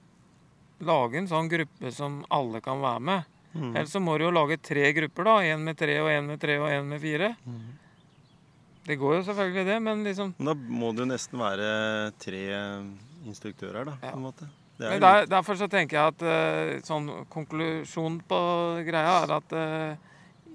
lage 0.79 1.19
en 1.19 1.29
sånn 1.29 1.49
gruppe 1.51 1.91
som 1.93 2.21
alle 2.33 2.61
kan 2.63 2.81
være 2.81 3.03
med. 3.11 3.29
Mm. 3.53 3.69
Ellers 3.75 3.93
så 3.93 4.01
må 4.01 4.17
du 4.17 4.25
jo 4.25 4.33
lage 4.33 4.57
tre 4.57 4.89
grupper, 4.97 5.29
da. 5.29 5.35
Én 5.53 5.61
med 5.61 5.77
tre, 5.77 5.99
og 6.01 6.09
én 6.09 6.25
med 6.25 6.41
tre, 6.41 6.57
og 6.61 6.71
én 6.73 6.89
med 6.89 7.01
fire. 7.01 7.35
Mm. 7.45 7.71
Det 8.83 8.97
går 8.99 9.15
jo 9.15 9.23
selvfølgelig 9.29 9.65
det, 9.69 9.77
men 9.79 10.03
liksom 10.03 10.33
da 10.43 10.53
må 10.53 10.91
det 10.91 11.05
jo 11.05 11.11
nesten 11.13 11.39
være 11.39 11.67
tre 12.19 12.43
instruktører, 13.23 13.85
da. 13.87 13.97
Ja. 14.01 14.11
på 14.11 14.17
en 14.17 14.25
måte. 14.25 14.49
Det 14.77 14.89
Men 14.89 15.01
der, 15.01 15.27
Derfor 15.29 15.55
så 15.55 15.69
tenker 15.69 15.99
jeg 15.99 16.13
at 16.15 16.23
eh, 16.25 16.81
sånn 16.83 17.07
konklusjon 17.31 18.17
på 18.27 18.39
greia 18.87 19.19
er 19.21 19.35
at 19.37 19.53
uh, 19.53 19.93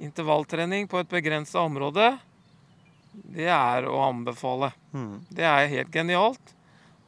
intervalltrening 0.03 0.89
på 0.91 0.99
et 1.01 1.09
begrensa 1.09 1.63
område, 1.63 2.11
det 3.15 3.49
er 3.51 3.87
å 3.89 4.03
anbefale. 4.11 4.73
mm. 4.93 5.15
Det 5.31 5.47
er 5.47 5.71
helt 5.73 5.95
genialt. 5.95 6.55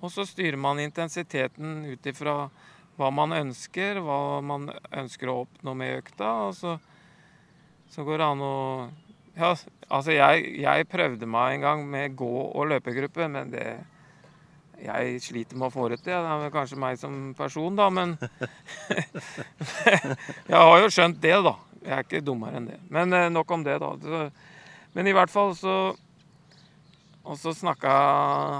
Og 0.01 0.13
så 0.15 0.25
styrer 0.25 0.57
man 0.57 0.81
intensiteten 0.81 1.85
ut 1.91 2.07
ifra 2.07 2.49
hva 3.01 3.09
man 3.15 3.33
ønsker, 3.33 4.03
hva 4.05 4.41
man 4.45 4.69
ønsker 4.93 5.31
å 5.33 5.43
oppnå 5.47 5.73
med 5.79 6.03
økta. 6.03 6.33
Og 6.49 6.57
så, 6.59 6.75
så 7.93 8.05
går 8.07 8.21
det 8.21 8.27
an 8.35 8.45
å 8.45 8.57
Ja, 9.41 9.55
altså 9.89 10.13
jeg, 10.13 10.43
jeg 10.61 10.89
prøvde 10.91 11.29
meg 11.31 11.55
en 11.55 11.65
gang 11.65 11.85
med 11.89 12.17
gå- 12.19 12.51
og 12.51 12.69
løpegruppe, 12.75 13.29
men 13.31 13.55
det 13.55 13.79
Jeg 14.81 15.21
sliter 15.21 15.57
med 15.61 15.69
å 15.69 15.73
få 15.75 15.89
det 15.93 15.99
til. 16.01 16.13
Det 16.13 16.29
er 16.35 16.39
vel 16.41 16.53
kanskje 16.53 16.79
meg 16.81 16.97
som 17.01 17.35
person, 17.37 17.77
da, 17.77 17.89
men 17.93 18.15
Jeg 20.51 20.57
har 20.57 20.79
jo 20.81 20.93
skjønt 20.93 21.21
det, 21.21 21.35
da. 21.45 21.57
Jeg 21.81 21.97
er 21.97 22.05
ikke 22.05 22.25
dummere 22.25 22.61
enn 22.61 22.69
det. 22.69 22.79
Men 22.93 23.13
eh, 23.17 23.29
nok 23.33 23.51
om 23.57 23.65
det, 23.65 23.79
da. 23.81 23.91
Men 24.93 25.09
i 25.09 25.13
hvert 25.17 25.33
fall 25.33 25.55
så 25.57 25.95
Og 27.25 27.37
så 27.39 27.53
snakka 27.55 27.93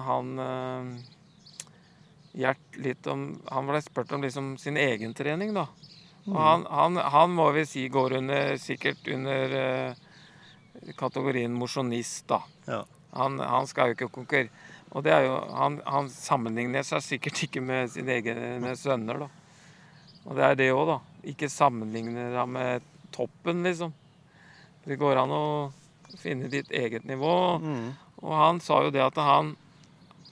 han 0.07 0.33
eh, 0.45 1.10
Gjert 2.33 2.77
litt 2.79 3.07
om 3.11 3.41
Han 3.51 3.67
ble 3.67 3.81
spurt 3.83 4.13
om 4.15 4.23
liksom 4.23 4.53
sin 4.59 4.79
egen 4.79 5.15
trening, 5.19 5.55
da. 5.57 5.67
Og 6.29 6.37
han, 6.37 6.67
han, 6.71 6.99
han 7.01 7.33
må 7.35 7.49
vi 7.57 7.65
si 7.67 7.89
går 7.91 8.19
under 8.21 8.57
sikkert 8.61 9.09
under 9.11 9.55
uh, 9.57 10.93
kategorien 10.99 11.55
mosjonist, 11.57 12.27
da. 12.31 12.43
Ja. 12.69 12.85
Han, 13.17 13.41
han 13.43 13.67
skal 13.67 13.91
jo 13.91 13.97
ikke 13.97 14.13
konkurrere. 14.21 14.53
Og 14.91 15.05
det 15.07 15.15
er 15.15 15.25
jo, 15.27 15.37
han, 15.55 15.79
han 15.87 16.11
sammenligner 16.11 16.85
seg 16.87 17.03
sikkert 17.07 17.45
ikke 17.47 17.63
med 17.63 17.91
sine 17.93 18.19
egne 18.19 18.75
sønner, 18.79 19.25
da. 19.25 19.31
Og 20.27 20.37
det 20.37 20.47
er 20.47 20.59
det 20.59 20.71
òg, 20.75 20.85
da. 20.91 20.99
Ikke 21.31 21.51
sammenligner 21.51 22.37
ham 22.39 22.55
med 22.59 22.87
toppen, 23.15 23.65
liksom. 23.67 23.95
Det 24.87 24.99
går 25.01 25.23
an 25.23 25.35
å 25.35 25.45
finne 26.21 26.51
ditt 26.53 26.71
eget 26.75 27.07
nivå. 27.09 27.35
Mm. 27.63 27.91
Og 28.23 28.37
han 28.37 28.61
sa 28.63 28.83
jo 28.85 28.93
det 28.95 29.03
at 29.05 29.19
han 29.23 29.55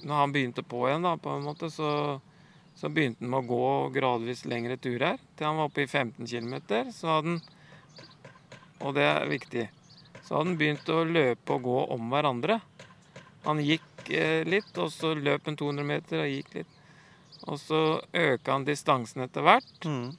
Når 0.03 0.15
han 0.15 0.33
begynte 0.35 0.63
på 0.63 0.85
igjen, 0.89 1.07
da, 1.07 1.17
på 1.19 1.33
en 1.35 1.47
måte, 1.47 1.71
så, 1.75 1.91
så 2.79 2.91
begynte 2.93 3.25
han 3.25 3.33
med 3.33 3.43
å 3.43 3.49
gå 3.49 3.71
gradvis 3.97 4.45
lengre 4.47 4.79
turer. 4.79 5.19
Til 5.37 5.49
han 5.49 5.59
var 5.59 5.71
oppe 5.71 5.85
i 5.85 5.91
15 5.91 6.27
km. 6.27 6.55
Så 6.95 7.11
hadde 7.11 7.35
han 7.35 7.41
Og 8.79 8.95
det 8.95 9.07
er 9.09 9.27
viktig. 9.27 9.69
Så 10.23 10.37
hadde 10.37 10.53
han 10.53 10.59
begynt 10.61 10.91
å 10.95 11.03
løpe 11.09 11.57
og 11.57 11.65
gå 11.67 11.79
om 11.97 12.13
hverandre. 12.13 12.61
Han 13.47 13.63
gikk 13.65 14.11
eh, 14.15 14.45
litt, 14.47 14.71
og 14.79 14.93
så 14.93 15.15
løp 15.17 15.49
han 15.49 15.57
200 15.59 15.87
meter 15.89 16.23
og 16.23 16.31
gikk 16.31 16.55
litt. 16.61 16.75
Og 17.49 17.59
så 17.61 17.83
øka 18.13 18.53
han 18.53 18.67
distansen 18.67 19.25
etter 19.25 19.47
hvert. 19.47 19.87
Mm. 19.87 20.13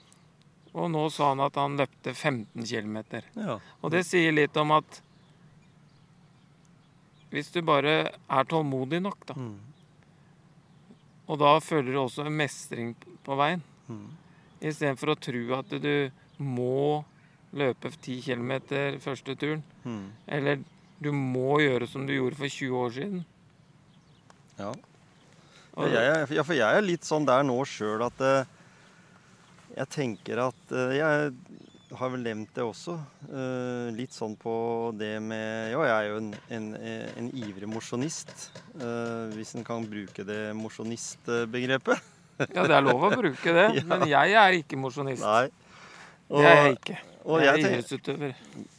Og 0.73 0.89
nå 0.91 1.03
sa 1.13 1.31
han 1.31 1.43
at 1.45 1.57
han 1.59 1.77
løpte 1.79 2.13
15 2.13 2.65
km. 2.65 2.97
Ja. 3.37 3.59
Og 3.81 3.93
det 3.93 4.03
sier 4.07 4.35
litt 4.35 4.57
om 4.59 4.75
at 4.75 5.01
hvis 7.31 7.51
du 7.53 7.61
bare 7.61 8.11
er 8.29 8.43
tålmodig 8.49 9.01
nok, 9.01 9.25
da, 9.27 9.33
Mm. 9.33 9.57
og 11.29 11.37
da 11.39 11.59
føler 11.61 11.91
du 11.93 11.99
også 12.01 12.25
en 12.25 12.37
mestring 12.37 12.95
på 13.25 13.35
veien, 13.37 13.61
Mm. 13.89 14.09
istedenfor 14.61 15.15
å 15.15 15.19
tro 15.19 15.59
at 15.59 15.69
du 15.81 16.11
må 16.39 17.03
løpe 17.53 17.89
10 18.01 18.21
km 18.21 18.51
første 18.99 19.35
turen, 19.37 19.63
Mm. 19.85 20.11
eller 20.27 20.59
du 21.01 21.11
må 21.11 21.59
gjøre 21.59 21.87
som 21.87 22.05
du 22.05 22.13
gjorde 22.13 22.35
for 22.35 22.47
20 22.47 22.75
år 22.75 22.91
siden. 22.91 23.25
Ja. 24.59 24.73
Jeg, 25.77 26.29
ja, 26.35 26.43
for 26.43 26.53
jeg 26.53 26.75
er 26.77 26.81
litt 26.81 27.01
sånn 27.07 27.25
der 27.25 27.41
nå 27.43 27.61
sjøl 27.65 28.01
at 28.05 28.19
eh, 28.19 28.45
jeg 29.77 29.87
tenker 29.89 30.41
at 30.49 30.71
eh, 30.71 30.97
Jeg 30.97 31.33
har 31.97 32.10
vel 32.13 32.21
nevnt 32.25 32.52
det 32.56 32.63
også. 32.63 32.93
Uh, 33.32 33.89
litt 33.95 34.13
sånn 34.13 34.36
på 34.39 34.54
det 34.99 35.15
med 35.23 35.71
Ja, 35.73 35.82
jeg 35.88 35.95
er 35.95 36.08
jo 36.12 36.17
en, 36.21 36.30
en, 36.54 36.67
en 37.17 37.30
ivrig 37.34 37.69
mosjonist. 37.71 38.34
Uh, 38.78 39.30
hvis 39.34 39.56
en 39.58 39.65
kan 39.67 39.86
bruke 39.89 40.25
det 40.28 40.54
mosjonistbegrepet. 40.60 42.02
ja, 42.54 42.63
det 42.67 42.75
er 42.78 42.86
lov 42.86 43.08
å 43.10 43.12
bruke 43.15 43.54
det, 43.56 43.67
Ja. 43.80 43.86
men 43.89 44.06
jeg 44.08 44.36
er 44.43 44.60
ikke 44.62 44.78
mosjonist. 44.80 45.23
Nei. 45.25 45.47
Det 46.30 46.45
er 46.45 46.60
jeg 46.67 46.75
ikke. 46.78 46.97
og 47.25 47.41
Jeg 47.41 47.47
jeg, 47.47 47.54
er 47.54 47.71
idrettsutøver. 47.73 48.34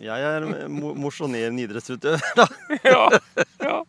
jeg 0.07 0.29
er 0.31 0.45
mo- 0.71 0.95
mosjonerende 0.95 1.65
idrettsutøver, 1.67 2.23
da. 2.39 2.47
Ja, 2.93 3.03
ja. 3.67 3.81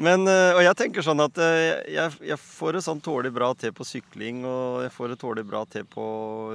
Men, 0.00 0.24
eh, 0.24 0.54
og 0.56 0.62
jeg 0.64 0.76
tenker 0.78 1.04
sånn 1.04 1.20
at 1.20 1.36
eh, 1.42 1.82
jeg, 1.92 2.14
jeg 2.24 2.38
får 2.40 2.78
det 2.78 2.84
sånn 2.86 3.02
tålelig 3.04 3.34
bra 3.36 3.50
til 3.58 3.74
på 3.76 3.84
sykling, 3.84 4.40
og 4.48 4.86
jeg 4.86 4.92
får 4.94 5.12
det 5.12 5.18
tålelig 5.20 5.48
bra 5.50 5.64
til 5.68 5.84
på 5.90 6.04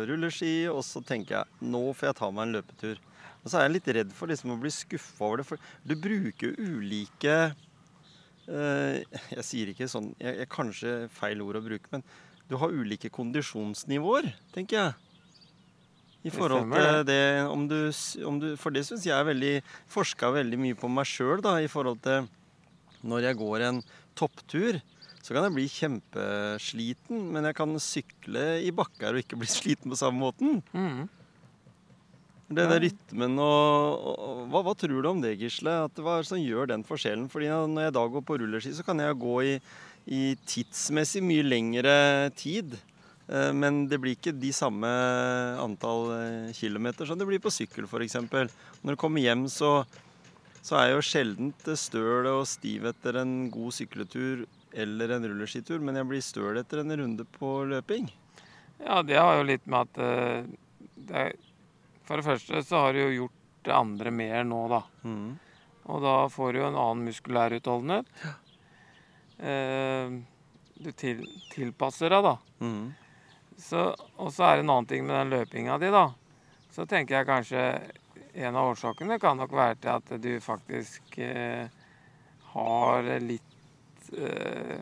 rulleski, 0.10 0.56
og 0.72 0.82
så 0.86 1.04
tenker 1.06 1.38
jeg 1.38 1.70
nå 1.70 1.84
får 1.94 2.10
jeg 2.10 2.18
ta 2.18 2.32
meg 2.34 2.48
en 2.48 2.58
løpetur. 2.58 3.04
Og 3.44 3.52
så 3.52 3.60
er 3.60 3.68
jeg 3.68 3.76
litt 3.76 3.90
redd 4.00 4.14
for 4.18 4.32
liksom 4.32 4.56
å 4.56 4.60
bli 4.62 4.72
skuffa 4.74 5.28
over 5.28 5.42
det, 5.44 5.48
for 5.52 5.68
du 5.86 5.94
bruker 6.02 6.50
jo 6.50 6.78
ulike 6.80 7.36
eh, 8.50 9.04
Jeg 9.36 9.46
sier 9.46 9.70
ikke 9.72 9.88
sånn 9.92 10.10
jeg, 10.18 10.34
jeg, 10.42 10.50
Kanskje 10.52 10.96
feil 11.14 11.44
ord 11.46 11.62
å 11.62 11.66
bruke, 11.68 11.92
men 11.94 12.04
du 12.50 12.58
har 12.60 12.74
ulike 12.74 13.12
kondisjonsnivåer, 13.14 14.32
tenker 14.56 14.80
jeg. 14.80 14.98
I 16.28 16.34
forhold 16.34 16.74
til 16.74 17.06
det 17.08 17.22
om 17.48 17.68
du, 17.70 17.78
om 18.28 18.40
du 18.42 18.48
For 18.60 18.74
det 18.74 18.82
syns 18.88 19.06
jeg 19.06 19.14
er 19.16 19.28
veldig 19.30 19.52
Forska 19.94 20.32
veldig 20.34 20.58
mye 20.60 20.76
på 20.80 20.90
meg 20.92 21.08
sjøl, 21.08 21.38
da, 21.46 21.60
i 21.62 21.70
forhold 21.72 22.02
til 22.04 22.26
når 23.06 23.30
jeg 23.30 23.40
går 23.40 23.66
en 23.68 23.82
topptur, 24.18 24.80
så 25.22 25.36
kan 25.36 25.44
jeg 25.44 25.56
bli 25.58 25.68
kjempesliten, 25.68 27.28
men 27.34 27.50
jeg 27.50 27.58
kan 27.58 27.76
sykle 27.84 28.48
i 28.64 28.72
bakker 28.76 29.14
og 29.14 29.24
ikke 29.24 29.40
bli 29.42 29.50
sliten 29.60 29.92
på 29.92 30.00
samme 30.00 30.22
måten. 30.24 30.62
Mm. 30.72 31.06
Det 32.48 32.64
der 32.72 32.80
rytmen 32.80 33.34
og, 33.44 34.06
og, 34.08 34.44
hva, 34.54 34.62
hva 34.64 34.74
tror 34.80 35.02
du 35.04 35.10
om 35.10 35.20
det, 35.20 35.34
Gisle? 35.42 35.74
At 35.90 36.00
hva 36.00 36.22
som 36.24 36.40
gjør 36.40 36.70
den 36.72 36.86
forskjellen? 36.88 37.28
Fordi 37.28 37.50
når 37.52 37.90
jeg 37.90 37.96
da 37.98 38.04
går 38.14 38.24
på 38.24 38.38
rulleski, 38.40 38.72
så 38.78 38.86
kan 38.88 39.04
jeg 39.04 39.20
gå 39.20 39.34
i, 39.44 39.58
i 40.08 40.22
tidsmessig 40.48 41.26
mye 41.28 41.44
lengre 41.44 41.98
tid. 42.40 42.78
Eh, 43.28 43.52
men 43.52 43.84
det 43.92 44.00
blir 44.00 44.16
ikke 44.16 44.36
de 44.40 44.54
samme 44.56 44.88
antall 45.60 46.14
eh, 46.16 46.56
kilometer 46.56 47.10
som 47.10 47.20
det 47.20 47.28
blir 47.28 47.44
på 47.44 47.52
sykkel 47.52 47.88
f.eks. 47.88 48.16
Når 48.24 48.96
du 48.96 49.00
kommer 49.02 49.24
hjem, 49.24 49.50
så, 49.52 49.82
så 50.68 50.76
er 50.76 50.90
jeg 50.90 50.96
jo 50.98 51.08
sjelden 51.08 51.52
støl 51.80 52.28
og 52.28 52.44
stiv 52.50 52.90
etter 52.90 53.22
en 53.22 53.36
god 53.54 53.76
sykletur 53.78 54.44
eller 54.76 55.14
en 55.16 55.28
rulleskitur, 55.30 55.80
men 55.80 55.96
jeg 55.96 56.08
blir 56.10 56.24
støl 56.26 56.60
etter 56.60 56.82
en 56.82 56.96
runde 57.00 57.24
på 57.38 57.52
løping. 57.72 58.10
Ja, 58.82 59.00
det 59.02 59.16
har 59.16 59.38
jo 59.40 59.46
litt 59.48 59.64
med 59.66 59.88
at 59.88 60.02
eh, 60.04 60.50
det 61.08 61.22
er, 61.22 61.38
For 62.06 62.20
det 62.20 62.28
første 62.28 62.64
så 62.68 62.84
har 62.84 62.94
du 62.94 63.00
jo 63.06 63.16
gjort 63.22 63.38
det 63.68 63.76
andre 63.76 64.12
mer 64.12 64.44
nå, 64.48 64.60
da. 64.72 64.82
Mm. 65.08 65.38
Og 65.88 66.04
da 66.04 66.16
får 66.32 66.52
du 66.52 66.60
jo 66.60 66.68
en 66.68 66.80
annen 66.84 67.08
muskulær 67.08 67.56
utholdenhet. 67.56 68.12
Eh, 69.38 70.14
du 70.78 70.92
til, 71.00 71.24
tilpasser 71.54 72.12
deg, 72.12 72.28
da. 72.28 72.36
Mm. 72.60 72.92
Så, 73.58 73.88
og 74.20 74.32
så 74.36 74.50
er 74.50 74.58
det 74.58 74.68
en 74.68 74.76
annen 74.76 74.90
ting 74.90 75.08
med 75.08 75.16
den 75.16 75.34
løpinga 75.36 75.80
di, 75.82 75.92
da. 75.96 76.10
Så 76.76 76.86
tenker 76.90 77.20
jeg 77.20 77.30
kanskje 77.32 77.64
en 78.38 78.56
av 78.60 78.72
årsakene 78.74 79.18
kan 79.22 79.38
nok 79.40 79.54
være 79.58 79.78
til 79.82 79.92
at 79.96 80.12
du 80.22 80.32
faktisk 80.44 81.18
eh, 81.24 81.68
har 82.54 83.08
litt 83.24 84.12
eh, 84.18 84.82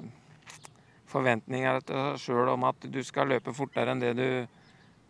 forventninger 1.12 1.80
til 1.88 1.96
deg 2.02 2.20
sjøl 2.22 2.52
om 2.56 2.66
at 2.68 2.88
du 2.92 3.00
skal 3.08 3.30
løpe 3.32 3.54
fortere 3.56 3.94
enn 3.96 4.04
det 4.04 4.14
du 4.20 4.28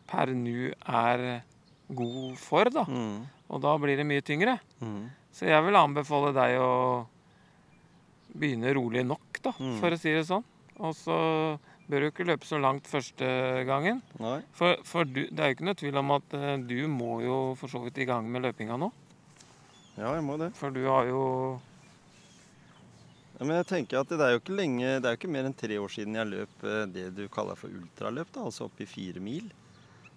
per 0.06 0.30
nå 0.38 0.70
er 0.86 1.26
god 1.90 2.36
for, 2.38 2.70
da. 2.74 2.84
Mm. 2.86 3.24
Og 3.50 3.62
da 3.62 3.74
blir 3.82 3.98
det 3.98 4.06
mye 4.10 4.24
tyngre. 4.26 4.58
Mm. 4.82 5.08
Så 5.34 5.50
jeg 5.50 5.66
vil 5.66 5.78
anbefale 5.78 6.32
deg 6.36 6.60
å 6.62 6.72
begynne 8.36 8.74
rolig 8.76 9.06
nok, 9.08 9.40
da, 9.42 9.54
Mm. 9.60 9.80
for 9.80 9.90
å 9.94 9.98
si 10.00 10.12
det 10.14 10.26
sånn. 10.28 10.44
Og 10.80 10.94
så 10.98 11.18
bør 11.90 12.06
jo 12.06 12.12
ikke 12.12 12.26
løpe 12.28 12.48
så 12.48 12.60
langt 12.62 12.88
første 12.90 13.28
gangen. 13.68 14.02
Nei. 14.22 14.40
For, 14.58 14.80
for 14.88 15.08
du, 15.08 15.26
det 15.30 15.42
er 15.42 15.52
jo 15.52 15.58
ikke 15.58 15.68
noe 15.68 15.80
tvil 15.80 16.02
om 16.02 16.14
at 16.18 16.36
eh, 16.38 16.52
du 16.66 16.80
må 16.92 17.20
jo 17.26 17.40
for 17.60 17.72
så 17.72 17.82
vidt 17.84 18.02
i 18.02 18.08
gang 18.10 18.28
med 18.32 18.46
løpinga 18.48 18.78
nå. 18.82 18.92
Ja, 19.96 20.12
jeg 20.12 20.26
må 20.28 20.38
det. 20.42 20.52
For 20.58 20.74
du 20.76 20.84
har 20.90 21.08
jo 21.08 21.22
Ja, 23.36 23.44
men 23.44 23.58
jeg 23.60 23.68
tenker 23.68 24.02
at 24.02 24.12
det 24.12 24.24
er 24.24 24.34
jo 24.34 24.42
ikke 24.42 24.56
lenge, 24.56 24.96
det 25.04 25.08
er 25.08 25.16
jo 25.16 25.20
ikke 25.20 25.32
mer 25.36 25.48
enn 25.48 25.58
tre 25.60 25.78
år 25.82 25.92
siden 25.92 26.16
jeg 26.16 26.32
løp 26.32 26.66
eh, 26.66 26.82
det 26.96 27.10
du 27.18 27.26
kaller 27.32 27.60
for 27.60 27.72
ultraløp, 27.72 28.32
da, 28.34 28.48
altså 28.48 28.70
opp 28.70 28.82
i 28.82 28.90
fire 28.90 29.24
mil. 29.24 29.52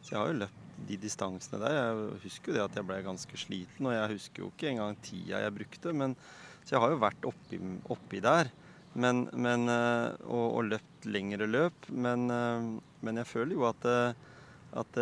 Så 0.01 0.15
jeg 0.15 0.21
har 0.21 0.31
jo 0.31 0.41
løpt 0.45 0.65
de 0.89 0.97
distansene 1.03 1.59
der. 1.61 1.75
Jeg 1.75 2.21
husker 2.23 2.53
jo 2.53 2.57
det 2.57 2.65
at 2.65 2.79
jeg 2.79 2.87
ble 2.87 3.01
ganske 3.03 3.41
sliten, 3.43 3.89
og 3.91 3.97
jeg 3.97 4.13
husker 4.15 4.45
jo 4.45 4.51
ikke 4.55 4.71
engang 4.71 4.97
tida 5.03 5.43
jeg 5.43 5.57
brukte. 5.57 5.95
Men, 6.01 6.15
så 6.63 6.77
jeg 6.77 6.85
har 6.85 6.95
jo 6.95 7.01
vært 7.03 7.29
oppi, 7.29 7.59
oppi 7.91 8.23
der 8.23 8.53
men, 8.97 9.29
men, 9.33 9.69
eh, 9.69 10.17
og, 10.27 10.47
og 10.59 10.69
løpt 10.73 11.09
lengre 11.11 11.49
løp. 11.49 11.89
Men, 11.93 12.29
eh, 12.33 12.69
men 13.05 13.21
jeg 13.21 13.31
føler 13.31 13.57
jo 13.59 13.67
at, 13.69 13.89
eh, 13.89 14.29
at, 14.79 15.01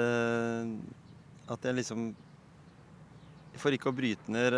at 1.51 1.67
jeg 1.67 1.75
liksom 1.81 2.11
For 3.57 3.73
ikke 3.73 3.89
å 3.91 3.97
bryte 3.97 4.31
ned 4.31 4.55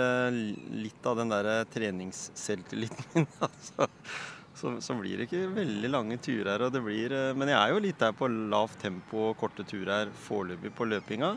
litt 0.75 1.05
av 1.07 1.21
den 1.21 1.31
der 1.31 1.63
treningsselvtilliten 1.71 3.05
min, 3.15 3.29
altså, 3.47 3.87
så, 4.59 4.73
så 4.83 4.97
blir 4.99 5.21
det 5.21 5.29
ikke 5.29 5.53
veldig 5.55 5.91
lange 5.93 6.19
turer. 6.19 6.65
Og 6.67 6.75
det 6.75 6.83
blir, 6.83 7.15
men 7.39 7.53
jeg 7.53 7.61
er 7.61 7.71
jo 7.73 7.85
litt 7.85 8.03
der 8.03 8.17
på 8.19 8.27
lavt 8.27 8.83
tempo 8.83 9.29
og 9.31 9.39
korte 9.39 9.63
turer 9.63 10.11
foreløpig 10.27 10.75
på 10.75 10.89
løpinga. 10.91 11.31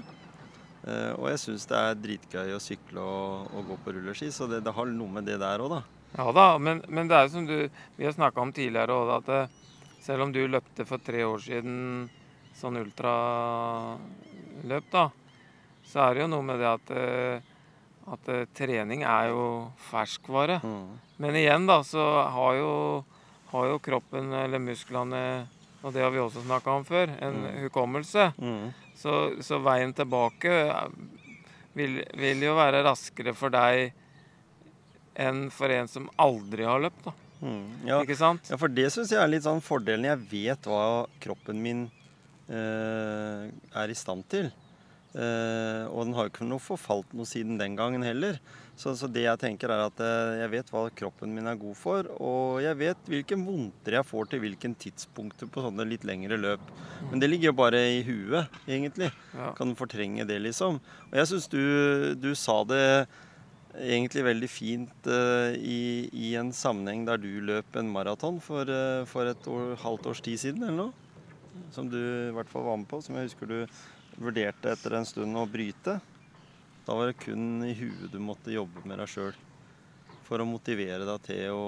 Og 1.21 1.27
jeg 1.29 1.43
syns 1.43 1.69
det 1.69 1.77
er 1.77 2.01
dritgøy 2.01 2.55
å 2.57 2.63
sykle 2.65 3.05
og, 3.05 3.53
og 3.53 3.69
gå 3.69 3.77
på 3.85 3.93
rulleski, 3.93 4.31
så 4.33 4.49
det, 4.49 4.63
det 4.65 4.73
har 4.73 4.89
noe 4.89 5.19
med 5.19 5.29
det 5.29 5.37
der 5.43 5.61
òg, 5.61 5.77
da. 5.77 6.00
Ja 6.17 6.25
da, 6.35 6.47
men, 6.59 6.81
men 6.91 7.07
det 7.07 7.15
er 7.17 7.27
jo 7.27 7.33
som 7.37 7.45
du, 7.47 7.57
vi 7.97 8.05
har 8.07 8.13
snakka 8.15 8.41
om 8.43 8.51
tidligere 8.53 8.95
òg, 8.97 9.11
at 9.21 9.29
det, 9.29 9.41
selv 10.03 10.25
om 10.25 10.31
du 10.35 10.41
løpte 10.49 10.83
for 10.89 10.99
tre 11.03 11.21
år 11.23 11.39
siden 11.43 12.09
sånn 12.57 12.79
ultraløp, 12.81 14.89
da, 14.91 15.05
så 15.87 16.03
er 16.07 16.15
det 16.17 16.23
jo 16.25 16.31
noe 16.33 16.45
med 16.45 16.59
det 16.61 16.69
at, 16.71 16.91
eh, 16.97 17.37
at 18.11 18.29
eh, 18.33 18.43
trening 18.57 19.05
er 19.07 19.29
jo 19.31 19.45
ferskvare. 19.89 20.59
Mm. 20.63 20.99
Men 21.21 21.37
igjen, 21.39 21.67
da, 21.69 21.79
så 21.85 22.03
har 22.33 22.57
jo, 22.59 22.73
har 23.53 23.71
jo 23.71 23.79
kroppen 23.83 24.33
eller 24.43 24.61
musklene 24.63 25.23
og 25.81 25.95
det 25.95 26.03
har 26.05 26.11
vi 26.13 26.19
også 26.21 26.43
snakka 26.45 26.75
om 26.77 26.83
før, 26.85 27.09
en 27.25 27.39
Mm. 27.41 27.55
hukommelse. 27.63 28.27
Mm. 28.37 28.67
Så, 29.01 29.13
så 29.41 29.57
veien 29.65 29.93
tilbake 29.97 30.51
eh, 30.67 30.91
vil, 31.73 32.03
vil 32.19 32.43
jo 32.45 32.53
være 32.59 32.83
raskere 32.85 33.33
for 33.33 33.49
deg 33.49 33.89
enn 35.15 35.49
for 35.53 35.73
en 35.73 35.89
som 35.91 36.09
aldri 36.21 36.67
har 36.67 36.81
løpt. 36.83 37.03
da. 37.07 37.13
Mm. 37.41 37.63
Ja. 37.89 38.01
Ikke 38.03 38.17
sant? 38.17 38.49
Ja, 38.51 38.59
for 38.61 38.71
det 38.71 38.87
syns 38.93 39.11
jeg 39.13 39.21
er 39.21 39.31
litt 39.31 39.47
sånn 39.47 39.63
fordelen. 39.65 40.07
Jeg 40.09 40.25
vet 40.31 40.67
hva 40.69 41.07
kroppen 41.23 41.61
min 41.63 41.87
eh, 42.51 43.47
er 43.49 43.91
i 43.91 43.97
stand 43.97 44.27
til. 44.31 44.51
Eh, 45.11 45.83
og 45.91 46.05
den 46.05 46.13
har 46.15 46.27
jo 46.27 46.31
ikke 46.31 46.47
noe 46.47 46.63
forfalt 46.63 47.15
noe 47.17 47.27
siden 47.27 47.57
den 47.59 47.75
gangen 47.79 48.05
heller. 48.05 48.37
Så, 48.79 48.93
så 48.97 49.09
det 49.11 49.25
jeg 49.25 49.39
tenker 49.41 49.69
er 49.73 49.83
at 49.83 49.99
eh, 50.01 50.37
jeg 50.39 50.51
vet 50.53 50.69
hva 50.73 50.85
kroppen 51.01 51.33
min 51.35 51.49
er 51.49 51.59
god 51.59 51.75
for, 51.77 52.07
og 52.23 52.61
jeg 52.63 52.77
vet 52.79 53.09
hvilke 53.11 53.37
vondter 53.37 53.97
jeg 53.99 54.07
får 54.07 54.31
til 54.31 54.41
hvilken 54.45 54.77
tidspunkter 54.79 55.49
på 55.51 55.65
sånne 55.65 55.85
litt 55.89 56.05
lengre 56.07 56.39
løp. 56.39 56.71
Men 57.09 57.21
det 57.21 57.29
ligger 57.29 57.51
jo 57.51 57.57
bare 57.59 57.81
i 57.97 57.99
huet, 58.07 58.61
egentlig. 58.69 59.11
Ja. 59.35 59.51
Kan 59.57 59.75
fortrenge 59.77 60.25
det, 60.29 60.39
liksom. 60.47 60.79
Og 61.09 61.19
jeg 61.19 61.29
syns 61.33 61.51
du, 61.51 61.61
du 62.21 62.31
sa 62.37 62.61
det 62.69 62.85
egentlig 63.79 64.23
veldig 64.25 64.49
fint 64.51 65.07
uh, 65.07 65.53
i, 65.55 66.09
i 66.11 66.33
en 66.39 66.51
sammenheng 66.55 67.05
der 67.07 67.21
du 67.21 67.29
løp 67.45 67.77
en 67.79 67.91
maraton 67.91 68.39
for, 68.43 68.67
uh, 68.67 69.07
for 69.09 69.29
et 69.29 69.47
år, 69.47 69.75
halvt 69.83 70.11
års 70.11 70.23
tid 70.25 70.41
siden, 70.41 70.65
eller 70.67 70.87
noe? 70.87 71.65
Som 71.75 71.89
du 71.91 71.99
i 71.99 72.33
hvert 72.35 72.49
fall 72.51 72.65
var 72.67 72.79
med 72.79 72.89
på, 72.91 73.01
som 73.03 73.17
jeg 73.17 73.29
husker 73.29 73.49
du 73.49 73.57
vurderte 74.21 74.73
etter 74.73 74.97
en 74.97 75.07
stund 75.07 75.37
å 75.39 75.47
bryte. 75.49 75.99
Da 76.85 76.97
var 76.97 77.11
det 77.11 77.21
kun 77.21 77.63
i 77.67 77.73
huet 77.77 78.11
du 78.11 78.19
måtte 78.23 78.53
jobbe 78.53 78.83
med 78.87 78.99
deg 79.01 79.11
sjøl 79.11 79.35
for 80.27 80.41
å 80.41 80.47
motivere 80.47 81.07
deg 81.07 81.25
til 81.27 81.55
å, 81.55 81.65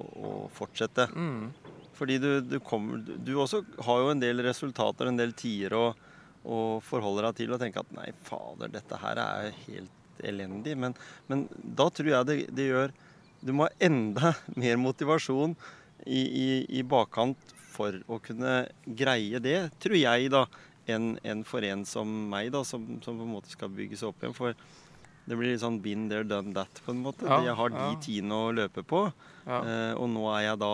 å 0.00 0.30
fortsette. 0.56 1.08
Mm. 1.12 1.50
Fordi 1.96 2.16
du, 2.20 2.30
du, 2.44 2.58
kommer, 2.64 3.00
du, 3.00 3.34
også 3.40 3.62
har 3.84 4.02
jo 4.02 4.12
en 4.12 4.20
del 4.20 4.42
resultater, 4.44 5.08
en 5.08 5.20
del 5.20 5.32
tider 5.36 5.76
å 5.76 6.58
forholde 6.84 7.24
deg 7.26 7.38
til 7.40 7.54
og 7.54 7.60
tenke 7.60 7.82
at 7.82 7.94
nei, 7.96 8.10
fader, 8.24 8.72
dette 8.72 9.00
her 9.00 9.20
er 9.20 9.56
helt 9.66 10.05
elendig. 10.24 10.76
Men, 10.78 10.94
men 11.28 11.46
da 11.52 11.88
tror 11.90 12.12
jeg 12.12 12.28
det, 12.28 12.36
det 12.56 12.68
gjør 12.70 12.94
Du 13.46 13.52
må 13.52 13.66
ha 13.66 13.74
enda 13.84 14.32
mer 14.60 14.78
motivasjon 14.80 15.56
i, 16.06 16.20
i, 16.22 16.46
i 16.78 16.82
bakkant 16.86 17.52
for 17.76 17.98
å 18.08 18.16
kunne 18.24 18.66
greie 18.86 19.38
det, 19.42 19.58
tror 19.82 19.96
jeg, 19.98 20.30
da, 20.32 20.46
enn 20.88 21.16
en 21.26 21.42
for 21.44 21.64
en 21.66 21.82
som 21.84 22.08
meg, 22.30 22.48
da, 22.54 22.62
som, 22.64 22.84
som 23.04 23.18
på 23.18 23.26
en 23.26 23.34
måte 23.34 23.52
skal 23.52 23.68
bygge 23.74 23.98
seg 24.00 24.08
opp 24.12 24.22
igjen. 24.24 24.36
For 24.36 24.54
det 25.26 25.36
blir 25.36 25.50
litt 25.52 25.60
sånn 25.60 25.80
been 25.84 26.06
there, 26.08 26.24
done 26.24 26.54
that, 26.56 26.80
på 26.86 26.94
en 26.94 27.02
måte. 27.04 27.26
Ja, 27.28 27.40
jeg 27.50 27.56
har 27.58 27.72
de 27.74 27.82
ja. 27.82 27.96
tidene 28.00 28.38
å 28.46 28.52
løpe 28.56 28.84
på, 28.86 29.08
Ja. 29.44 29.58
eh, 29.60 29.92
og 29.98 30.08
nå 30.14 30.24
er 30.38 30.46
jeg 30.46 30.60
da 30.62 30.72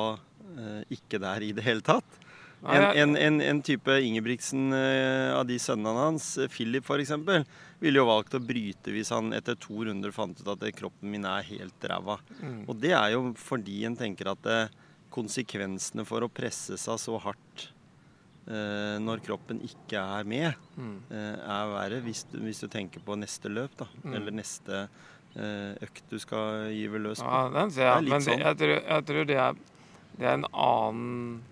eh, 0.53 0.83
ikke 0.99 1.19
der 1.25 1.43
i 1.49 1.51
det 1.57 1.65
hele 1.67 1.83
tatt. 1.85 2.19
En, 2.63 2.85
en, 2.95 3.17
en, 3.19 3.41
en 3.43 3.61
type 3.67 3.91
Ingebrigtsen 4.07 4.71
eh, 4.77 5.33
av 5.35 5.49
de 5.49 5.57
sønnene 5.59 6.05
hans, 6.07 6.37
Philip 6.55 6.87
f.eks., 6.87 7.17
ville 7.83 7.99
jo 7.99 8.07
valgt 8.09 8.37
å 8.39 8.41
bryte 8.43 8.93
hvis 8.95 9.11
han 9.15 9.33
etter 9.35 9.57
to 9.59 9.83
runder 9.89 10.13
fant 10.15 10.39
ut 10.41 10.49
at 10.55 10.63
eh, 10.69 10.75
kroppen 10.79 11.11
min 11.11 11.27
er 11.29 11.43
helt 11.49 11.87
ræva. 11.91 12.21
Mm. 12.41 12.61
Og 12.71 12.77
det 12.83 12.93
er 12.95 13.13
jo 13.17 13.33
fordi 13.39 13.81
en 13.89 13.97
tenker 13.99 14.31
at 14.33 14.47
eh, 14.51 14.73
konsekvensene 15.13 16.05
for 16.09 16.25
å 16.25 16.31
presse 16.33 16.79
seg 16.81 17.01
så 17.03 17.19
hardt 17.21 17.67
eh, 18.49 18.97
når 19.03 19.21
kroppen 19.27 19.61
ikke 19.67 20.01
er 20.01 20.25
med, 20.29 20.69
Mm. 20.79 20.95
eh, 21.13 21.35
er 21.53 21.73
verre 21.75 21.99
hvis 22.07 22.23
du, 22.31 22.39
hvis 22.47 22.63
du 22.65 22.69
tenker 22.73 23.03
på 23.05 23.17
neste 23.21 23.51
løp, 23.53 23.75
da. 23.77 23.87
Mm. 24.05 24.15
Eller 24.17 24.33
neste 24.39 24.79
eh, 25.37 25.75
økt 25.85 26.05
du 26.11 26.19
skal 26.23 26.71
gyve 26.73 27.03
løs 27.03 27.21
på. 27.21 27.29
Ja, 27.29 27.49
den 27.53 27.71
ser 27.75 27.89
er 27.91 27.99
jeg. 27.99 28.09
Men 28.09 28.23
det, 28.23 28.29
sånn. 28.31 28.41
jeg, 28.47 28.59
tror, 28.63 28.77
jeg 28.95 29.07
tror 29.11 29.29
det 29.29 29.37
er, 29.49 29.61
det 30.19 30.27
er 30.31 30.39
en 30.39 30.49
annen 30.53 31.43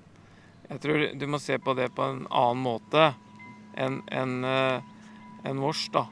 Jeg 0.71 0.81
tror 0.85 1.05
du 1.19 1.27
må 1.27 1.39
se 1.43 1.59
på 1.59 1.75
det 1.75 1.89
på 1.97 2.05
en 2.07 2.25
annen 2.31 2.61
måte 2.63 3.09
enn 3.75 4.01
en, 4.15 4.35
en 4.45 4.83
enn 5.51 5.61
vårs, 5.63 5.87
da. 5.95 6.05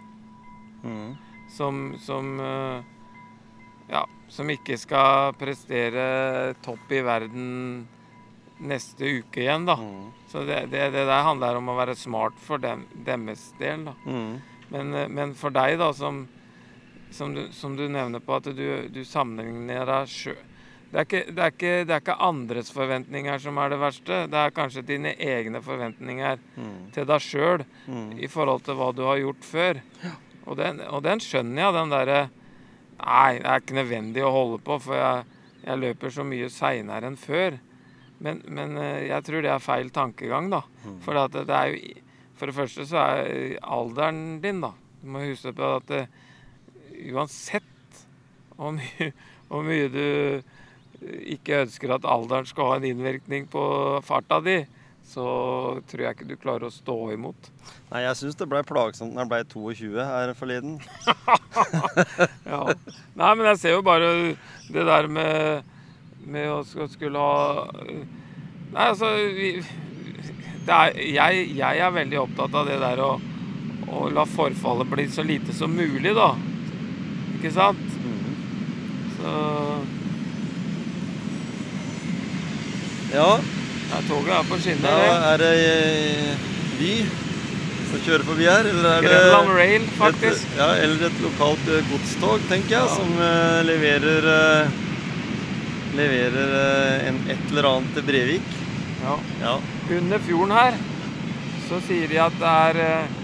Mm. 0.84 1.16
Som, 1.50 1.94
som 1.98 2.40
eh, 2.40 2.82
Ja, 3.88 4.02
som 4.28 4.50
ikke 4.52 4.76
skal 4.78 5.32
prestere 5.40 6.54
topp 6.62 6.90
i 6.92 7.00
verden 7.00 7.86
neste 8.60 9.06
uke 9.22 9.40
igjen, 9.44 9.64
da. 9.68 9.76
Mm. 9.80 10.10
Så 10.28 10.42
det, 10.44 10.58
det, 10.72 10.90
det 10.92 11.06
der 11.08 11.22
handler 11.24 11.56
om 11.60 11.70
å 11.72 11.76
være 11.78 11.94
smart 11.96 12.36
for 12.42 12.58
dem, 12.60 12.82
deres 13.06 13.46
del, 13.60 13.86
da. 13.88 13.94
Mm. 14.04 14.34
Men, 14.74 14.92
eh, 14.94 15.08
men 15.08 15.32
for 15.38 15.54
deg, 15.54 15.78
da, 15.80 15.92
som, 15.96 16.26
som, 17.14 17.32
du, 17.34 17.46
som 17.56 17.76
du 17.78 17.86
nevner 17.88 18.20
på, 18.20 18.36
at 18.36 18.50
du, 18.52 18.66
du 18.92 19.00
sammenligner 19.08 19.86
deg 19.88 20.12
sjøl 20.12 20.44
det 20.88 20.96
er, 21.02 21.04
ikke, 21.04 21.32
det, 21.36 21.42
er 21.44 21.50
ikke, 21.52 22.12
er 22.14 22.22
andres 22.24 22.70
forventninger 22.72 23.40
som 23.44 23.58
er 23.60 23.74
det 23.74 23.76
verste. 23.82 24.22
Det 24.32 24.38
er 24.40 24.54
kanskje 24.56 24.82
dine 24.88 25.10
egne 25.20 25.60
forventninger 25.60 26.38
Mm. 26.56 26.86
til 26.96 27.04
deg 27.10 27.20
sjøl 27.20 27.64
Mm. 27.84 28.14
i 28.24 28.26
forhold 28.32 28.62
til 28.64 28.78
hva 28.78 28.86
du 28.96 29.02
har 29.04 29.18
gjort 29.20 29.44
før. 29.44 29.82
Og, 30.48 30.56
den, 30.58 30.80
og 30.88 31.02
den 31.04 31.20
skjønner 31.22 31.66
jeg, 31.66 31.76
den 31.76 31.94
derre 31.94 32.20
Nei, 32.98 33.38
det 33.38 33.46
er 33.46 33.60
ikke 33.62 33.76
nødvendig 33.76 34.22
å 34.26 34.32
holde 34.34 34.56
på, 34.66 34.74
for 34.82 34.98
jeg, 34.98 35.42
jeg 35.62 35.78
løper 35.78 36.10
så 36.10 36.24
mye 36.26 36.48
seinere 36.50 37.06
enn 37.06 37.18
før. 37.20 37.54
Men, 38.18 38.40
men 38.50 38.74
eh, 38.82 39.04
jeg 39.06 39.22
tror 39.28 39.44
det 39.44 39.52
er 39.52 39.62
feil 39.62 39.92
tankegang, 39.94 40.48
da. 40.50 40.64
Mm. 40.82 40.96
For 41.04 41.14
det 41.30 41.44
er 41.46 41.70
jo 41.70 41.92
For 42.38 42.50
det 42.50 42.54
første 42.54 42.86
så 42.86 43.04
er 43.04 43.54
alderen 43.62 44.40
din, 44.42 44.58
da. 44.62 44.72
Du 44.98 45.12
må 45.14 45.22
huske 45.22 45.52
på 45.54 45.70
at 45.76 45.86
det, 45.90 46.04
uansett 47.14 48.02
hvor 48.58 48.74
mye, 48.74 49.12
hvor 49.48 49.62
mye 49.66 49.88
du 49.90 50.02
ikke 51.30 51.62
ønsker 51.64 51.94
at 51.94 52.06
alderen 52.06 52.46
skal 52.46 52.72
ha 52.72 52.78
en 52.78 52.86
innvirkning 52.88 53.46
på 53.50 53.62
farta 54.06 54.40
di, 54.42 54.60
så 55.08 55.24
tror 55.88 56.04
jeg 56.04 56.16
ikke 56.16 56.28
du 56.28 56.36
klarer 56.40 56.68
å 56.68 56.72
stå 56.72 56.96
imot. 57.14 57.48
Nei, 57.88 58.02
jeg 58.04 58.18
syns 58.20 58.36
det 58.36 58.48
blei 58.50 58.60
plagsomt 58.66 59.14
når 59.14 59.24
jeg 59.24 59.30
blei 59.32 59.40
22 59.54 60.06
her 60.10 60.34
forleden. 60.38 60.78
Ja. 62.48 62.60
Nei, 63.18 63.30
men 63.34 63.48
jeg 63.50 63.58
ser 63.60 63.72
jo 63.74 63.80
bare 63.84 64.08
det 64.70 64.84
der 64.86 65.08
med, 65.10 65.66
med 66.28 66.52
å 66.52 66.86
skulle 66.88 67.18
ha 67.18 67.66
Nei, 67.74 68.84
altså 68.84 69.08
vi, 69.34 69.48
det 70.68 70.76
er, 70.76 71.00
jeg, 71.16 71.44
jeg 71.56 71.82
er 71.82 71.94
veldig 71.96 72.20
opptatt 72.20 72.56
av 72.60 72.68
det 72.68 72.78
der 72.82 73.02
å, 73.02 73.10
å 73.88 74.08
la 74.12 74.24
forfallet 74.28 74.90
bli 74.92 75.06
så 75.10 75.24
lite 75.26 75.56
som 75.56 75.72
mulig, 75.74 76.12
da. 76.16 76.30
Ikke 77.38 77.52
sant? 77.56 77.96
Så 79.18 79.32
Ja, 83.08 83.30
ja, 83.88 84.02
toget 84.08 84.34
er 84.36 84.50
på 84.50 84.60
skinner, 84.62 85.00
Ja, 85.06 85.16
er 85.32 85.42
det 85.42 85.54
eh, 85.64 86.46
Vy 86.78 86.92
som 87.88 88.02
kjører 88.04 88.26
forbi 88.28 88.44
her, 88.44 88.66
eller 88.68 88.86
er 88.90 89.00
det 89.00 89.08
Grenland 89.08 89.54
Rail, 89.56 89.86
faktisk. 89.96 90.44
Et, 90.44 90.58
ja, 90.60 90.68
eller 90.84 91.06
et 91.08 91.22
lokalt 91.24 91.70
eh, 91.72 91.86
godstog, 91.88 92.44
tenker 92.50 92.74
jeg, 92.76 92.84
Ja. 92.84 92.96
som 92.98 93.14
uh, 93.16 93.62
leverer 93.64 94.28
uh, 94.28 94.84
Leverer 95.96 96.52
uh, 96.52 97.08
en, 97.08 97.22
et 97.32 97.46
eller 97.48 97.70
annet 97.70 97.96
til 97.96 98.04
Brevik. 98.06 98.50
Ja. 99.00 99.16
Ja. 99.40 99.54
Under 99.96 100.20
fjorden 100.26 100.52
her 100.52 100.76
så 101.68 101.80
sier 101.84 102.08
de 102.08 102.20
at 102.22 102.36
det 102.40 102.48
er 102.48 102.78
eh, 102.80 103.16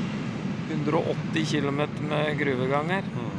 180 0.75 1.47
km 1.49 1.81
med 2.11 2.35
gruveganger. 2.41 3.07
Mm. 3.09 3.31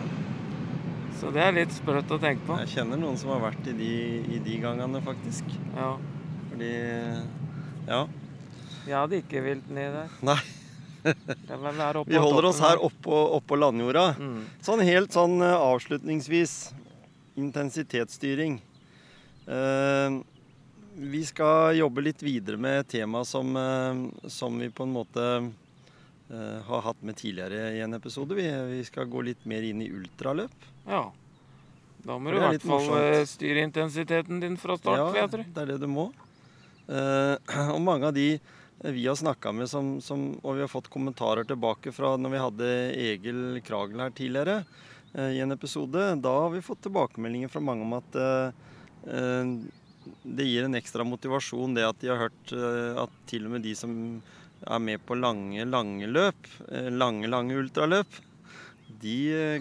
Så 1.19 1.29
det 1.33 1.43
er 1.45 1.55
litt 1.55 1.73
sprøtt 1.73 2.11
å 2.11 2.19
tenke 2.21 2.45
på. 2.47 2.57
Jeg 2.63 2.73
kjenner 2.73 2.99
noen 3.01 3.17
som 3.19 3.31
har 3.35 3.43
vært 3.43 3.69
i 3.69 3.75
de, 3.77 3.93
i 4.35 4.41
de 4.45 4.57
gangene, 4.63 5.01
faktisk. 5.05 5.53
Ja. 5.77 5.93
Fordi 6.55 7.27
Ja. 7.85 8.05
Jeg 8.85 8.95
hadde 8.95 9.17
ikke 9.19 9.41
vilt 9.43 9.65
ned 9.73 9.91
der. 9.91 10.11
Nei, 10.23 10.39
vi 11.03 12.19
holder 12.21 12.47
oss 12.47 12.61
her 12.63 12.79
oppå, 12.81 13.17
oppå 13.35 13.57
landjorda. 13.57 14.13
Mm. 14.17 14.45
Sånn 14.63 14.83
helt 14.85 15.13
sånn 15.13 15.41
eh, 15.43 15.53
avslutningsvis 15.57 16.53
intensitetsstyring. 17.41 18.59
Eh, 19.49 20.17
vi 20.95 21.23
skal 21.27 21.75
jobbe 21.81 22.05
litt 22.05 22.23
videre 22.23 22.61
med 22.61 22.79
et 22.83 22.91
tema 22.95 23.25
som, 23.25 23.51
eh, 23.57 24.29
som 24.31 24.55
vi 24.61 24.69
på 24.69 24.85
en 24.85 24.95
måte 24.95 25.25
eh, 25.43 26.57
har 26.69 26.85
hatt 26.87 27.01
med 27.03 27.17
tidligere 27.19 27.73
i 27.75 27.83
en 27.85 27.97
episode. 27.97 28.37
Vi, 28.37 28.47
vi 28.77 28.83
skal 28.87 29.09
gå 29.11 29.25
litt 29.27 29.45
mer 29.49 29.65
inn 29.65 29.83
i 29.83 29.91
ultraløp. 29.91 30.69
Ja. 30.87 31.07
Da 32.05 32.19
må 32.21 32.31
du 32.31 32.37
i 32.37 32.39
er 32.39 32.53
hvert 32.53 32.69
fall 32.69 32.93
eh, 33.01 33.23
styre 33.29 33.65
intensiteten 33.65 34.39
din 34.45 34.61
fra 34.61 34.77
start, 34.77 35.17
ja, 35.17 35.25
det 35.25 35.65
er 35.65 35.73
det 35.73 35.81
du 35.81 35.89
må. 35.89 36.11
Eh, 36.87 37.35
og 37.75 37.81
mange 37.81 38.09
av 38.09 38.15
de 38.15 38.35
vi 38.85 39.05
har 39.07 39.15
snakka 39.17 39.53
med, 39.55 39.69
som, 39.71 39.95
som, 40.03 40.27
og 40.43 40.57
vi 40.57 40.65
har 40.65 40.69
fått 40.69 40.91
kommentarer 40.93 41.47
tilbake 41.47 41.93
fra 41.95 42.13
når 42.19 42.33
vi 42.33 42.43
hadde 42.43 42.73
Egil 43.05 43.39
Kragel 43.65 44.03
her 44.03 44.13
tidligere 44.13 44.59
eh, 45.15 45.37
i 45.37 45.41
en 45.41 45.55
episode, 45.55 46.11
da 46.21 46.33
har 46.43 46.51
vi 46.53 46.65
fått 46.65 46.83
tilbakemeldinger 46.85 47.49
fra 47.49 47.63
mange 47.63 47.87
om 47.87 47.95
at 47.97 48.19
eh, 48.19 49.47
det 50.21 50.45
gir 50.45 50.67
en 50.67 50.77
ekstra 50.77 51.05
motivasjon 51.07 51.73
det 51.77 51.87
at 51.87 51.97
de 52.01 52.11
har 52.11 52.27
hørt 52.27 52.53
at 53.01 53.13
til 53.29 53.47
og 53.47 53.55
med 53.55 53.63
de 53.65 53.73
som 53.77 53.91
er 54.65 54.81
med 54.81 55.01
på 55.05 55.17
lange, 55.17 55.65
lange 55.65 56.09
løp, 56.09 56.49
lange, 56.93 57.29
lange 57.29 57.57
ultraløp, 57.57 58.19
de 59.01 59.17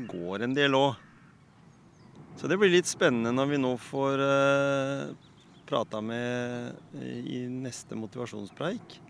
går 0.09 0.45
en 0.45 0.57
del 0.57 0.77
òg. 0.77 1.01
Så 2.41 2.49
det 2.49 2.59
blir 2.61 2.73
litt 2.73 2.89
spennende 2.89 3.33
når 3.37 3.53
vi 3.53 3.61
nå 3.61 3.73
får 3.81 4.25
prata 5.67 6.01
med 6.05 6.75
eh, 6.95 7.21
i 7.25 7.41
neste 7.49 7.97
motivasjonspreik 7.99 9.01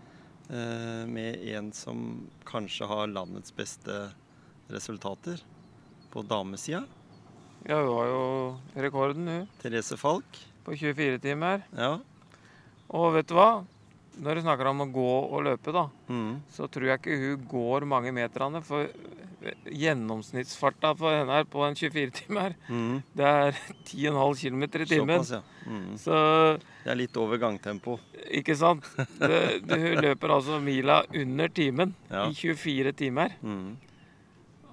eh, 0.49 1.03
med 1.07 1.43
en 1.55 1.71
som 1.75 2.27
kanskje 2.47 2.87
har 2.89 3.11
landets 3.11 3.55
beste 3.55 4.09
resultater 4.71 5.43
på 6.13 6.23
damesida. 6.25 6.83
Ja, 7.65 7.79
hun 7.81 7.95
har 7.97 8.11
jo 8.11 8.25
rekorden, 8.77 9.27
hun. 9.27 9.47
Therese 9.61 9.97
Falk. 9.97 10.41
På 10.65 10.75
24 10.77 11.19
timer. 11.19 11.65
Ja. 11.75 11.97
Og 12.93 13.15
vet 13.17 13.29
du 13.29 13.35
hva? 13.37 13.65
Når 14.21 14.35
du 14.35 14.41
snakker 14.45 14.67
om 14.69 14.79
å 14.85 14.91
gå 14.93 15.09
og 15.31 15.43
løpe, 15.43 15.73
da, 15.75 15.87
Mm. 16.09 16.41
så 16.49 16.67
tror 16.71 16.85
jeg 16.87 16.99
ikke 17.01 17.17
hun 17.19 17.47
går 17.51 17.85
mange 17.85 18.11
meterne. 18.15 18.61
For 18.63 18.87
gjennomsnittsfarta 19.69 20.93
på 20.97 21.09
henne 21.11 21.31
her 21.35 21.43
på 21.45 21.63
en 21.67 21.75
24-timer, 21.75 22.55
Mm. 22.69 23.03
det 23.15 23.25
er 23.25 23.51
10,5 23.85 24.33
km 24.39 24.63
i 24.63 24.85
timen. 24.85 25.19
Såpass, 25.19 25.31
ja. 25.31 25.41
Mm. 25.67 25.97
Så 25.97 26.59
Det 26.83 26.91
er 26.91 26.95
litt 26.95 27.17
over 27.17 27.37
gangtempo. 27.37 27.99
ikke 28.31 28.55
sant? 28.55 28.83
Det, 29.19 29.65
det, 29.67 29.77
hun 29.79 30.01
løper 30.03 30.29
altså 30.37 30.61
mila 30.61 31.03
under 31.13 31.47
timen 31.49 31.93
Ja. 32.09 32.27
i 32.29 32.33
24 32.33 32.91
timer. 32.93 33.35
Mm. 33.43 33.75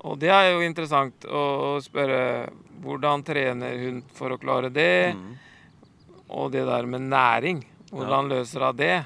Og 0.05 0.19
det 0.19 0.31
er 0.31 0.53
jo 0.53 0.61
interessant 0.67 1.21
å 1.31 1.79
spørre 1.81 2.51
hvordan 2.83 3.23
trener 3.25 3.77
hun 3.79 4.03
for 4.15 4.31
å 4.31 4.39
klare 4.41 4.73
det? 4.73 5.15
Mm. 5.15 5.37
Og 6.31 6.51
det 6.53 6.65
der 6.67 6.87
med 6.87 7.03
næring. 7.03 7.63
Hvordan 7.93 8.29
løser 8.33 8.65
hun 8.67 8.77
det? 8.77 9.05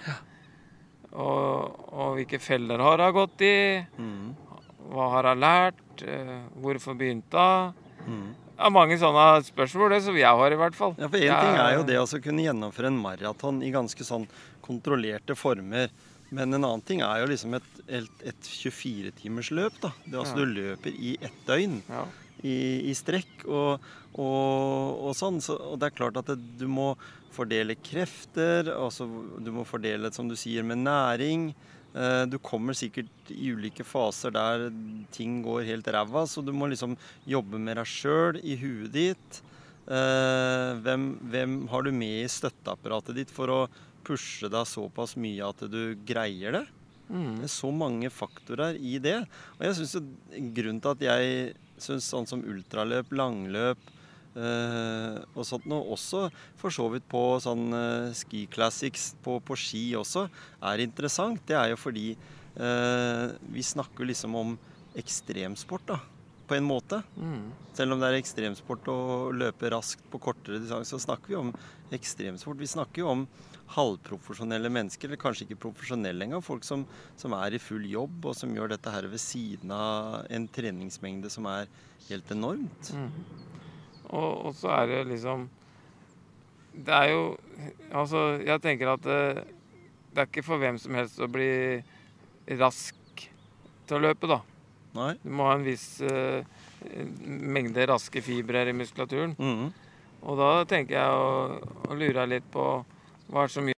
Og, 1.16 1.76
og 1.96 2.16
hvilke 2.18 2.38
feller 2.42 2.82
har 2.84 3.00
hun 3.06 3.14
gått 3.16 3.44
i? 3.46 3.54
Mm. 3.96 4.34
Hva 4.92 5.06
har 5.14 5.30
hun 5.32 5.40
lært? 5.42 5.84
Eh, 6.04 6.34
Hvorfor 6.60 6.96
begynte 6.98 7.46
hun? 7.46 7.72
Mm. 8.06 8.26
Er 8.56 8.72
mange 8.72 8.96
sånne 9.00 9.24
spørsmål, 9.44 9.90
det 9.96 10.02
som 10.06 10.16
jeg 10.16 10.38
har 10.40 10.52
i 10.54 10.56
hvert 10.60 10.76
fall. 10.78 10.94
Ja, 11.00 11.08
for 11.12 11.20
én 11.20 11.40
ting 11.42 11.58
er 11.60 11.74
jo 11.76 11.82
det 11.88 11.96
å 11.98 12.04
altså 12.06 12.20
kunne 12.24 12.44
gjennomføre 12.44 12.88
en 12.92 13.00
maraton 13.02 13.58
i 13.66 13.72
ganske 13.74 14.04
sånn 14.06 14.24
kontrollerte 14.64 15.34
former. 15.36 15.90
Men 16.30 16.54
en 16.56 16.64
annen 16.64 16.84
ting 16.86 17.02
er 17.04 17.20
jo 17.20 17.26
liksom 17.30 17.52
et, 17.58 17.66
et, 17.86 18.08
et 18.32 18.48
24-timersløp. 18.48 19.76
da. 19.82 19.90
Det, 20.06 20.14
er 20.14 20.22
altså 20.22 20.38
Ja. 20.38 20.44
Du 20.44 20.54
løper 20.56 20.96
i 20.96 21.16
ett 21.20 21.36
døgn 21.46 21.82
Ja. 21.88 22.04
i, 22.42 22.56
i 22.90 22.94
strekk 22.96 23.44
og, 23.46 23.84
og, 24.16 25.04
og 25.06 25.12
sånn. 25.16 25.40
Så, 25.44 25.56
og 25.60 25.78
det 25.80 25.90
er 25.90 25.96
klart 25.98 26.16
at 26.20 26.26
det, 26.32 26.38
du 26.60 26.66
må 26.68 26.94
fordele 27.36 27.76
krefter, 27.84 28.72
altså 28.74 29.06
du 29.44 29.52
må 29.54 29.64
fordele, 29.68 30.10
som 30.14 30.28
du 30.30 30.36
sier, 30.38 30.64
med 30.66 30.80
næring. 30.84 31.50
Eh, 31.94 32.24
Du 32.28 32.38
kommer 32.42 32.76
sikkert 32.76 33.30
i 33.32 33.52
ulike 33.54 33.84
faser 33.86 34.32
der 34.34 34.66
ting 35.12 35.42
går 35.44 35.64
helt 35.68 35.88
ræva, 35.88 36.26
så 36.28 36.42
du 36.44 36.52
må 36.52 36.68
liksom 36.72 36.96
jobbe 37.28 37.60
med 37.60 37.76
deg 37.80 37.86
sjøl 37.88 38.40
i 38.42 38.56
huet 38.60 38.92
ditt. 38.96 39.42
Eh, 39.86 40.72
hvem, 40.82 41.12
hvem 41.30 41.58
har 41.70 41.86
du 41.86 41.92
med 41.94 42.24
i 42.24 42.30
støtteapparatet 42.30 43.14
ditt 43.20 43.30
for 43.30 43.52
å 43.54 43.60
pushe 44.06 44.50
deg 44.50 44.66
såpass 44.66 45.16
mye 45.18 45.46
at 45.46 45.62
du 45.70 45.94
greier 46.06 46.60
det? 46.60 46.64
Mm. 47.06 47.36
Det 47.38 47.46
er 47.46 47.52
så 47.54 47.70
mange 47.70 48.10
faktorer 48.10 48.74
i 48.82 48.96
det. 48.98 49.20
Og 49.58 49.62
jeg 49.68 49.76
synes 49.78 49.94
jo 49.94 50.02
grunnen 50.56 50.82
til 50.82 50.96
at 50.96 51.04
jeg 51.06 51.54
syns 51.78 52.08
sånn 52.10 52.26
som 52.26 52.42
ultraløp, 52.42 53.12
langløp 53.14 53.78
og 54.36 55.46
sånt 55.48 55.66
noe, 55.70 55.84
også 55.96 56.26
for 56.60 56.74
så 56.74 56.88
vidt 56.92 57.06
på 57.08 57.22
sånn 57.42 57.70
eh, 57.76 58.10
ski 58.16 58.44
classics 58.52 59.14
på, 59.24 59.38
på 59.40 59.56
ski 59.58 59.84
også, 59.98 60.26
er 60.70 60.84
interessant, 60.84 61.40
det 61.48 61.56
er 61.58 61.72
jo 61.72 61.80
fordi 61.80 62.10
eh, 62.12 63.24
vi 63.52 63.64
snakker 63.64 64.08
liksom 64.08 64.36
om 64.36 64.54
ekstremsport, 64.96 65.88
da. 65.92 66.00
På 66.46 66.54
en 66.54 66.62
måte. 66.62 67.00
Mm. 67.18 67.48
Selv 67.74 67.96
om 67.96 68.02
det 68.02 68.06
er 68.06 68.20
ekstremsport 68.20 68.86
å 68.92 69.00
løpe 69.34 69.66
raskt 69.74 70.04
på 70.12 70.20
kortere 70.22 70.60
distanse, 70.62 70.92
så 70.94 71.02
snakker 71.02 71.32
vi 71.32 71.38
om 71.40 71.50
ekstremsport. 71.96 72.60
Vi 72.60 72.68
snakker 72.70 73.02
jo 73.02 73.08
om 73.10 73.24
halvprofesjonelle 73.74 74.70
mennesker, 74.70 75.08
eller 75.08 75.20
kanskje 75.20 75.46
ikke 75.46 75.58
profesjonelle 75.66 76.22
engang. 76.28 76.44
Folk 76.46 76.62
som, 76.66 76.84
som 77.18 77.34
er 77.34 77.56
i 77.56 77.62
full 77.62 77.86
jobb, 77.90 78.30
og 78.30 78.38
som 78.38 78.54
gjør 78.54 78.76
dette 78.76 78.92
her 78.94 79.08
ved 79.10 79.22
siden 79.22 79.74
av 79.74 80.22
en 80.30 80.46
treningsmengde 80.46 81.32
som 81.34 81.48
er 81.50 81.66
helt 82.06 82.30
enormt. 82.30 82.92
Mm. 82.94 83.10
Og, 84.10 84.46
og 84.46 84.52
så 84.54 84.70
er 84.80 84.90
det 84.90 85.00
liksom 85.10 85.48
Det 86.76 86.94
er 86.94 87.10
jo 87.10 87.22
Altså, 87.90 88.38
jeg 88.44 88.62
tenker 88.62 88.92
at 88.92 89.02
det, 89.06 89.46
det 90.12 90.22
er 90.22 90.28
ikke 90.28 90.46
for 90.46 90.62
hvem 90.62 90.78
som 90.78 90.94
helst 90.98 91.20
å 91.22 91.28
bli 91.30 91.80
rask 92.60 93.24
til 93.86 93.96
å 93.98 94.02
løpe, 94.02 94.28
da. 94.30 94.40
Nei? 94.96 95.12
Du 95.22 95.30
må 95.34 95.46
ha 95.48 95.56
en 95.56 95.64
viss 95.66 96.00
uh, 96.02 96.42
mengde 97.26 97.86
raske 97.90 98.22
fibrer 98.22 98.70
i 98.70 98.76
muskulaturen. 98.76 99.34
Mhm. 99.38 99.72
Og 100.26 100.38
da 100.40 100.50
tenker 100.66 100.96
jeg 100.96 101.22
og, 101.22 101.72
og 101.86 101.96
lurer 102.00 102.28
litt 102.30 102.46
på 102.50 102.66
hva 103.30 103.42
er 103.44 103.50
det 103.50 103.54
som 103.54 103.68
gjør 103.68 103.75